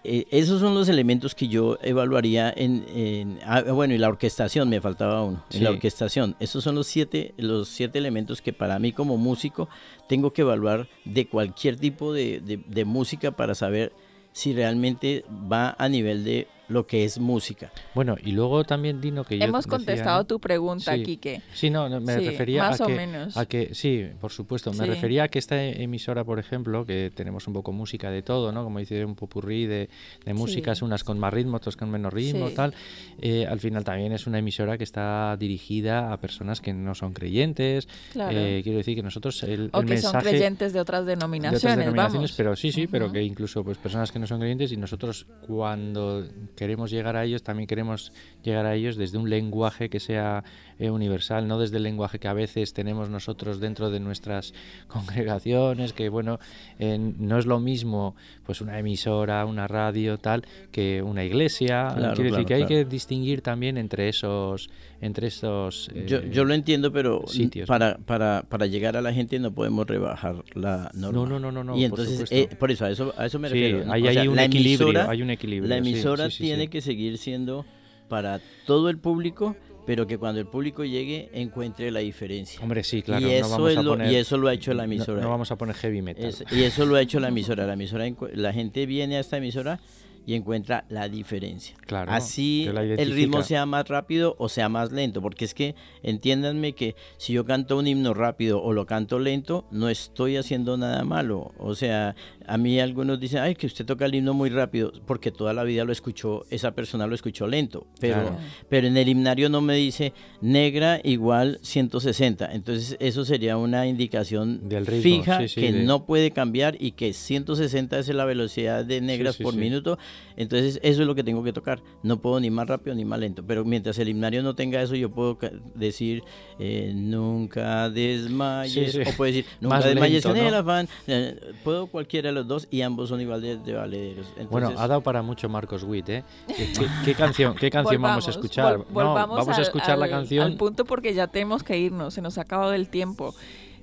eh, 0.06 0.28
esos 0.32 0.60
son 0.62 0.74
los 0.74 0.88
elementos 0.90 1.36
que 1.36 1.48
yo 1.48 1.78
evaluaría 1.82 2.54
en, 2.56 2.86
en- 2.96 3.40
ah, 3.46 3.62
bueno, 3.64 3.94
y 3.94 3.98
la 3.98 4.08
orquestación, 4.10 4.70
me 4.70 4.80
faltaba 4.82 5.24
uno, 5.24 5.44
en 5.52 5.64
la 5.64 5.70
orquestación. 5.72 6.36
Esos 6.40 6.64
son 6.64 6.76
los 6.76 6.88
siete, 6.88 7.34
los 7.38 7.68
siete 7.70 8.00
elementos 8.00 8.42
que 8.42 8.54
para 8.54 8.80
mí 8.80 8.92
como 8.94 9.18
músico 9.18 9.68
tengo 10.08 10.32
que 10.34 10.42
evaluar 10.44 10.88
de 11.06 11.28
cualquier 11.28 11.78
tipo 11.78 12.14
de, 12.14 12.40
de- 12.40 12.58
de 12.66 12.86
música 12.86 13.32
para 13.32 13.56
saber 13.56 13.92
si 14.32 14.54
realmente 14.54 15.24
va 15.52 15.76
a 15.78 15.88
nivel 15.90 16.24
de 16.24 16.48
lo 16.68 16.88
que 16.88 17.04
es 17.04 17.20
música. 17.20 17.72
Bueno, 17.94 18.16
y 18.24 18.32
luego 18.32 18.64
también, 18.64 19.00
Dino, 19.02 19.24
que 19.24 19.38
yo 19.38 19.46
Hemos 19.46 19.66
decía, 19.66 19.78
contestado 19.78 20.24
tu 20.26 20.40
pregunta, 20.40 20.96
Sí. 20.96 21.04
Quique. 21.04 21.42
Sí, 21.54 21.70
no, 21.70 21.88
no, 21.90 22.02
me 22.02 22.18
Sí, 22.20 22.26
refería 22.26 22.64
más 22.70 22.82
a 22.82 22.86
o 22.86 22.88
que, 22.88 22.96
menos. 22.96 23.38
a 23.38 23.46
que, 23.46 23.74
sí, 23.76 24.06
por 24.20 24.32
supuesto, 24.32 24.72
me 24.72 24.84
Sí. 24.86 24.90
refería 24.90 25.24
a 25.24 25.28
que 25.28 25.40
esta 25.40 25.62
emisora, 25.64 26.24
por 26.24 26.40
ejemplo, 26.40 26.86
que 26.86 27.12
tenemos 27.14 27.48
un 27.48 27.54
poco 27.54 27.72
música 27.72 28.10
de 28.10 28.22
todo, 28.22 28.52
¿no? 28.52 28.64
Como 28.64 28.80
dice, 28.80 29.06
un 29.06 29.16
popurrí 29.16 29.66
de, 29.68 29.90
de 30.26 30.34
músicas, 30.34 30.80
Sí. 30.80 30.86
unas 30.86 31.04
con 31.04 31.20
más 31.20 31.34
ritmo, 31.34 31.58
otras 31.58 31.76
con 31.78 31.90
menos 31.92 32.12
ritmo, 32.14 32.50
Sí. 32.50 32.56
tal. 32.56 32.74
Eh, 33.22 33.46
al 33.48 33.60
final 33.60 33.84
también 33.84 34.12
es 34.14 34.26
una 34.28 34.40
emisora 34.40 34.78
que 34.78 34.84
está 34.84 35.36
dirigida 35.38 36.12
a 36.12 36.18
personas 36.18 36.62
que 36.62 36.74
no 36.74 36.96
son 36.96 37.14
creyentes. 37.14 37.88
Claro. 38.14 38.36
Eh, 38.38 38.62
quiero 38.64 38.78
decir 38.80 38.96
que 38.96 39.04
nosotros 39.04 39.44
el, 39.44 39.70
o 39.72 39.82
el 39.82 39.86
que 39.86 39.98
son 39.98 40.14
mensaje 40.14 40.30
creyentes 40.30 40.74
de 40.74 40.80
otras 40.80 41.06
de 41.06 41.16
denominaciones, 41.16 41.64
otras 41.64 41.78
denominaciones, 41.78 42.32
vamos. 42.32 42.34
pero 42.38 42.56
sí, 42.56 42.72
sí, 42.72 42.88
pero 42.88 43.12
que 43.12 43.22
incluso 43.24 43.64
pues 43.64 43.78
personas 43.78 44.12
que 44.12 44.20
no 44.20 44.28
son 44.28 44.40
creyentes 44.40 44.72
y 44.72 44.78
nosotros 44.78 45.28
cuando 45.46 46.26
queremos 46.56 46.92
llegar 46.92 47.16
a 47.16 47.24
ellos 47.24 47.44
también 47.44 47.68
queremos 47.68 48.12
llegar 48.44 48.66
a 48.66 48.76
ellos 48.76 48.96
desde 48.96 49.18
un 49.18 49.30
lenguaje 49.30 49.90
que 49.90 50.00
sea 50.00 50.44
eh, 50.78 50.90
universal, 50.90 51.48
no 51.48 51.58
desde 51.58 51.78
el 51.78 51.84
lenguaje 51.84 52.20
que 52.20 52.28
a 52.28 52.34
veces 52.34 52.74
tenemos 52.74 53.10
nosotros 53.10 53.60
dentro 53.60 53.90
de 53.92 54.00
nuestras 54.00 54.54
congregaciones, 54.88 55.94
que 55.94 56.10
bueno, 56.10 56.40
eh, 56.80 56.98
no 57.00 57.38
es 57.40 57.46
lo 57.46 57.60
mismo 57.60 58.16
pues 58.46 58.62
una 58.62 58.78
emisora, 58.78 59.46
una 59.46 59.68
radio, 59.68 60.18
tal, 60.18 60.46
que 60.72 61.02
una 61.02 61.24
iglesia. 61.24 61.94
Claro, 61.96 62.14
Quiero 62.14 62.32
decir 62.32 62.46
claro, 62.46 62.48
que 62.48 62.54
hay 62.54 62.66
que 62.66 62.86
distinguir 62.86 63.42
también 63.42 63.78
entre 63.78 64.10
esos, 64.10 64.70
entre 65.06 65.28
esos. 65.28 65.90
Yo, 66.08 66.18
eh, 66.18 66.30
yo 66.32 66.44
lo 66.46 66.54
entiendo, 66.54 66.92
pero 66.92 67.24
sitios, 67.28 67.68
para, 67.68 67.98
para, 67.98 68.44
para 68.50 68.66
llegar 68.66 68.98
a 68.98 69.02
la 69.02 69.14
gente 69.14 69.40
no 69.40 69.54
podemos 69.54 69.86
rebajar 69.88 70.44
la 70.54 70.90
norma. 70.94 71.20
No, 71.20 71.26
no, 71.26 71.40
no, 71.40 71.52
no, 71.52 71.64
no, 71.64 71.78
Y 71.78 71.88
por 71.90 72.00
entonces, 72.00 72.30
eh, 72.32 72.50
por 72.60 72.72
eso, 72.72 72.86
a 72.86 72.92
eso, 72.92 73.14
a 73.18 73.26
eso 73.26 73.40
me 73.40 73.48
Sí, 73.50 73.54
refiero. 73.54 73.86
¿no? 73.86 73.94
hay 73.94 74.02
O 74.08 74.12
sea, 74.12 74.22
ahí 74.22 74.28
un 74.28 74.36
la 74.36 74.44
equilibrio, 74.46 74.88
emisora- 74.90 75.10
hay 75.10 75.22
un 75.22 75.30
equilibrio, 75.30 75.70
La 75.70 75.78
emisora 75.78 76.30
sí, 76.30 76.38
sí, 76.38 76.44
tiene 76.44 76.68
que 76.70 76.82
seguir 76.82 77.18
siendo 77.18 77.66
para 78.10 78.40
todo 78.66 78.90
el 78.90 78.98
público, 78.98 79.56
pero 79.86 80.08
que 80.08 80.18
cuando 80.18 80.40
el 80.42 80.48
público 80.48 80.84
llegue 80.84 81.30
encuentre 81.34 81.92
la 81.92 82.00
diferencia. 82.00 82.60
Hombre, 82.62 82.84
sí, 82.84 83.02
claro. 83.04 83.22
y, 83.22 83.26
no 83.26 83.30
eso 83.32 83.50
vamos 83.50 83.72
es 83.72 83.78
a 83.78 83.84
lo, 83.84 83.92
poner- 83.96 84.12
y 84.12 84.16
eso 84.16 84.38
lo 84.38 84.48
ha 84.48 84.54
hecho 84.54 84.74
la 84.74 84.86
no- 84.88 84.92
emisora. 84.94 85.22
No, 85.22 85.30
vamos 85.30 85.52
a 85.52 85.58
poner 85.58 85.76
heavy 85.76 86.02
metal. 86.02 86.26
Es- 86.26 86.44
y 86.52 86.64
eso 86.64 86.86
lo 86.86 86.96
ha 86.96 87.02
hecho 87.02 87.20
la 87.20 87.28
emisora. 87.30 87.66
La 87.68 87.74
emisora, 87.74 88.06
la 88.34 88.54
gente 88.54 88.86
viene 88.88 89.18
a 89.18 89.20
esta 89.20 89.38
emisora 89.38 89.80
y 90.26 90.34
encuentra 90.36 90.86
la 90.90 91.08
diferencia. 91.10 91.76
Claro, 91.86 92.12
Así 92.12 92.68
el 92.68 93.12
ritmo 93.12 93.44
sea 93.44 93.66
más 93.66 93.88
rápido 93.88 94.36
o 94.40 94.50
sea 94.50 94.70
más 94.70 94.92
lento, 94.92 95.22
porque 95.22 95.46
es 95.46 95.54
que 95.54 95.76
entiéndanme 96.04 96.74
que 96.74 96.96
si 97.18 97.34
yo 97.34 97.46
canto 97.46 97.78
un 97.78 97.88
himno 97.88 98.14
rápido 98.14 98.62
o 98.62 98.74
lo 98.74 98.86
canto 98.86 99.20
lento, 99.20 99.66
no 99.72 99.90
estoy 99.90 100.38
haciendo 100.38 100.78
nada 100.78 101.04
malo. 101.04 101.54
O 101.58 101.76
sea, 101.76 102.16
a 102.48 102.58
mí 102.58 102.80
algunos 102.80 103.20
dicen, 103.20 103.40
ay, 103.40 103.56
que 103.56 103.68
usted 103.68 103.86
toca 103.86 104.06
el 104.06 104.16
himno 104.16 104.34
muy 104.34 104.50
rápido, 104.50 104.92
porque 105.06 105.32
toda 105.32 105.54
la 105.54 105.64
vida 105.64 105.84
lo 105.84 105.92
escuchó, 105.92 106.46
esa 106.50 106.72
persona 106.72 107.08
lo 107.08 107.16
escuchó 107.16 107.48
lento. 107.48 107.88
Pero, 108.00 108.16
Claro. 108.22 108.38
pero 108.70 108.88
en 108.88 108.98
el 108.98 109.08
himnario 109.10 109.50
no 109.50 109.62
me 109.62 109.76
dice 109.76 110.14
negra 110.42 111.00
igual 111.04 111.60
160. 111.62 112.52
Entonces 112.54 112.98
eso 113.00 113.26
sería 113.26 113.58
una 113.58 113.88
indicación 113.88 114.68
Del 114.70 114.86
ritmo, 114.86 115.02
fija 115.04 115.40
sí, 115.42 115.48
sí, 115.50 115.62
que 115.62 115.72
de- 115.72 115.84
no 115.84 116.06
puede 116.06 116.32
cambiar 116.32 116.78
y 116.80 116.92
que 116.92 117.14
160 117.14 118.00
es 118.00 118.08
la 118.10 118.26
velocidad 118.26 118.86
de 118.86 119.02
negras 119.02 119.36
sí, 119.36 119.44
por 119.44 119.56
minuto. 119.56 119.98
Entonces 120.38 120.80
eso 120.84 121.02
es 121.02 121.08
lo 121.08 121.16
que 121.16 121.24
tengo 121.24 121.44
que 121.44 121.54
tocar. 121.54 121.82
No 122.04 122.18
puedo 122.18 122.40
ni 122.40 122.50
más 122.50 122.68
rápido 122.68 122.96
ni 122.96 123.06
más 123.06 123.20
lento. 123.20 123.44
Pero 123.48 123.64
mientras 123.64 123.98
el 124.00 124.10
himnario 124.10 124.44
no 124.44 124.54
tenga 124.56 124.82
eso, 124.82 124.96
yo 124.96 125.10
puedo 125.10 125.38
decir 125.76 126.24
eh, 126.60 126.92
nunca 126.94 127.90
desmayes. 127.90 128.92
Sí, 128.92 129.04
sí. 129.04 129.10
O 129.10 129.14
puedo 129.16 129.32
decir 129.32 129.46
nunca 129.62 129.76
Más 129.78 129.86
desmayes 129.86 130.26
lento, 130.26 130.40
en 130.40 130.46
el 130.48 130.54
afán. 130.56 130.88
Eh, 131.08 131.40
puedo 131.64 131.88
cualquiera 131.88 132.30
de 132.30 132.34
los 132.36 132.48
dos 132.48 132.68
y 132.70 132.82
ambos 132.82 133.10
son 133.10 133.22
igual 133.22 133.42
de, 133.42 133.58
de 133.58 133.74
valederos. 133.74 134.28
Bueno, 134.50 134.72
ha 134.78 134.88
dado 134.88 135.02
para 135.02 135.22
mucho 135.22 135.48
Marcos 135.50 135.84
Witt, 135.84 136.10
¿eh? 136.10 136.24
¿Qué, 136.48 136.54
qué- 136.74 136.88
qué 137.06 137.14
canción, 137.16 137.56
qué 137.56 137.70
canción 137.72 138.02
vamos 138.02 138.28
a 138.28 138.32
escuchar? 138.32 138.78
vol- 138.78 138.86
no, 138.88 138.94
volvamos 138.94 139.38
vamos 139.38 139.54
a 139.54 139.58
al- 139.58 139.62
escuchar 139.62 139.98
la 139.98 140.06
al- 140.06 140.12
canción. 140.12 140.44
Al 140.46 140.58
punto 140.58 140.86
porque 140.86 141.14
ya 141.14 141.28
tenemos 141.28 141.64
que 141.64 141.78
irnos, 141.78 142.14
se 142.14 142.22
nos 142.22 142.38
ha 142.38 142.42
acabado 142.42 142.74
el 142.74 142.90
tiempo. 142.90 143.34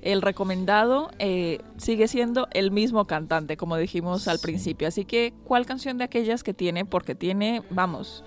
El 0.03 0.21
recomendado 0.21 1.11
eh, 1.19 1.59
sigue 1.79 2.09
siendo 2.09 2.49
el 2.53 2.71
mismo 2.73 3.07
cantante, 3.07 3.57
como 3.57 3.77
dijimos 3.77 4.27
al 4.29 4.41
principio. 4.41 4.89
Así 4.89 5.05
que, 5.05 5.33
¿cuál 5.45 5.65
canción 5.65 5.97
de 5.97 6.05
aquellas 6.05 6.43
que 6.43 6.53
tiene? 6.55 6.85
Porque 6.85 7.15
tiene, 7.15 7.63
vamos, 7.71 8.25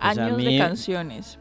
Pues 0.00 0.18
años 0.18 0.36
de 0.36 0.58
canciones. 0.58 1.38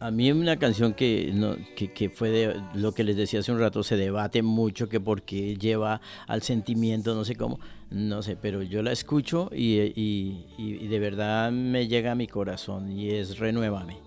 A 0.00 0.10
mí 0.10 0.32
una 0.32 0.56
canción 0.58 0.94
que, 0.94 1.30
no, 1.34 1.56
que, 1.76 1.92
que 1.92 2.08
fue 2.08 2.30
de 2.30 2.60
lo 2.72 2.92
que 2.92 3.04
les 3.04 3.16
decía 3.16 3.40
hace 3.40 3.52
un 3.52 3.60
rato, 3.60 3.82
se 3.82 3.96
debate 3.98 4.42
mucho 4.42 4.88
que 4.88 4.98
porque 4.98 5.56
lleva 5.56 6.00
al 6.26 6.40
sentimiento, 6.42 7.14
no 7.14 7.24
sé 7.26 7.36
cómo, 7.36 7.60
no 7.90 8.22
sé, 8.22 8.34
pero 8.34 8.62
yo 8.62 8.82
la 8.82 8.92
escucho 8.92 9.50
y, 9.52 9.78
y- 9.94 10.46
y- 10.56 10.84
y 10.84 10.86
de 10.88 10.98
verdad 10.98 11.52
me 11.52 11.86
llega 11.86 12.12
a 12.12 12.14
mi 12.14 12.26
corazón 12.26 12.90
y 12.90 13.10
es 13.10 13.38
Renuévame. 13.38 13.98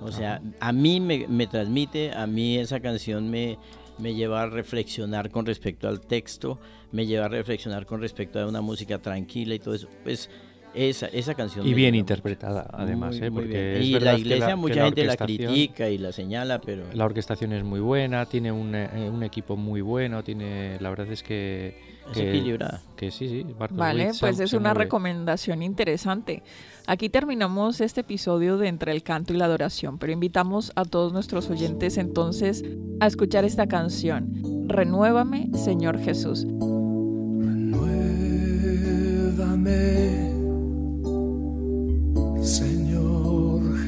O 0.00 0.10
sea, 0.10 0.40
a 0.60 0.72
mí 0.72 0.98
me, 0.98 1.28
me 1.28 1.46
transmite, 1.46 2.12
a 2.12 2.26
mí 2.26 2.56
esa 2.56 2.80
canción 2.80 3.30
me, 3.30 3.58
me 3.98 4.14
lleva 4.14 4.42
a 4.42 4.46
reflexionar 4.46 5.30
con 5.30 5.46
respecto 5.46 5.88
al 5.88 6.00
texto, 6.00 6.58
me 6.92 7.06
lleva 7.06 7.26
a 7.26 7.28
reflexionar 7.28 7.86
con 7.86 8.00
respecto 8.00 8.40
a 8.40 8.46
una 8.46 8.60
música 8.60 9.00
tranquila 9.00 9.54
y 9.54 9.58
todo 9.58 9.74
eso. 9.74 9.88
Pues 10.02 10.30
esa, 10.74 11.06
esa 11.06 11.34
canción... 11.34 11.66
Y 11.66 11.74
bien 11.74 11.94
interpretada, 11.94 12.66
además, 12.72 13.16
Muy, 13.16 13.26
¿eh? 13.26 13.30
muy 13.30 13.42
Porque 13.42 13.80
Y 13.82 13.98
la 14.00 14.14
que 14.14 14.20
iglesia, 14.20 14.46
que 14.48 14.56
mucha 14.56 14.84
gente 14.84 15.04
la 15.04 15.16
critica 15.16 15.88
y 15.88 15.98
la 15.98 16.12
señala, 16.12 16.60
pero... 16.60 16.84
La 16.92 17.04
orquestación 17.04 17.52
es 17.52 17.64
muy 17.64 17.80
buena, 17.80 18.26
tiene 18.26 18.52
un, 18.52 18.74
eh, 18.74 19.08
un 19.12 19.22
equipo 19.22 19.56
muy 19.56 19.80
bueno, 19.80 20.22
tiene, 20.24 20.78
la 20.80 20.90
verdad 20.90 21.10
es 21.10 21.22
que... 21.22 21.94
Es 22.10 22.18
que- 22.18 22.28
equilibrada. 22.30 22.82
Que 22.96 23.10
sí, 23.10 23.28
sí, 23.28 23.46
Marcos 23.58 23.78
Vale, 23.78 24.04
Witt 24.06 24.12
se- 24.14 24.20
pues 24.20 24.38
es 24.40 24.50
se 24.50 24.56
una 24.58 24.70
mueve. 24.70 24.84
recomendación 24.84 25.62
interesante. 25.62 26.42
Aquí 26.86 27.08
terminamos 27.08 27.80
este 27.80 28.02
episodio 28.02 28.58
de 28.58 28.68
Entre 28.68 28.92
el 28.92 29.02
Canto 29.02 29.32
y 29.32 29.38
la 29.38 29.46
Adoración, 29.46 29.96
pero 29.98 30.12
invitamos 30.12 30.70
a 30.76 30.84
todos 30.84 31.14
nuestros 31.14 31.48
oyentes 31.48 31.96
entonces 31.96 32.62
a 33.00 33.06
escuchar 33.06 33.44
esta 33.46 33.66
canción. 33.68 34.34
Renuévame, 34.68 35.48
Señor 35.54 35.98
Jesús. 35.98 36.46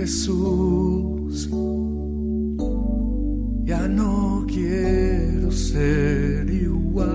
Jesús. 0.07 1.51
Ya 3.64 3.88
no 3.88 4.47
quiero 4.47 5.51
ser 5.51 6.49
igual. 6.49 7.11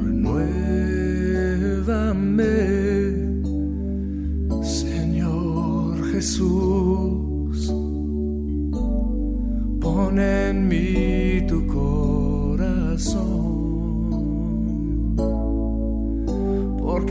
Renuévame, 0.00 0.54
Señor 4.62 6.02
Jesús. 6.12 7.58
Pon 9.82 10.18
en 10.18 10.66
mí 10.66 11.46
tu 11.46 11.66
corazón, 11.66 13.43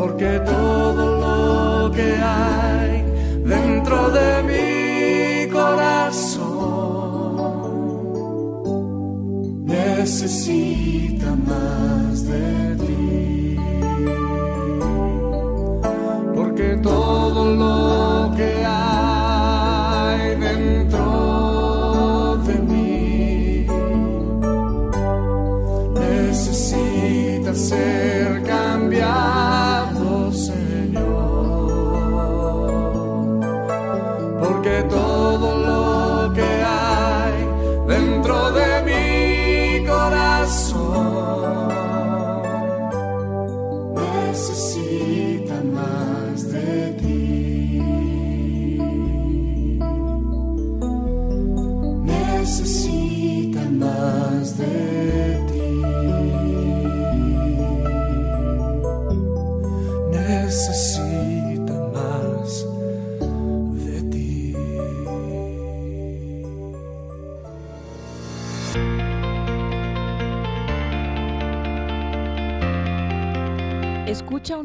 porque 0.00 0.40
todo 0.46 1.04
lo 1.24 1.92
que 1.92 2.10
hay 2.22 3.04
dentro 3.44 4.10
de 4.10 4.30
mi 4.50 5.50
corazón 5.52 6.46
necesita 9.66 10.89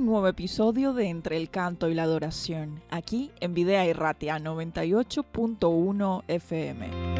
nuevo 0.06 0.28
episodio 0.28 0.94
de 0.94 1.10
Entre 1.10 1.36
el 1.36 1.50
Canto 1.50 1.89
y 1.89 1.96
la 1.96 2.04
Adoración, 2.04 2.82
aquí 2.91 3.32
en 3.39 3.56
Videa 3.56 3.88
y 3.88 3.94
Ratia 3.94 4.38
98.1 4.38 6.24
FM. 6.28 7.14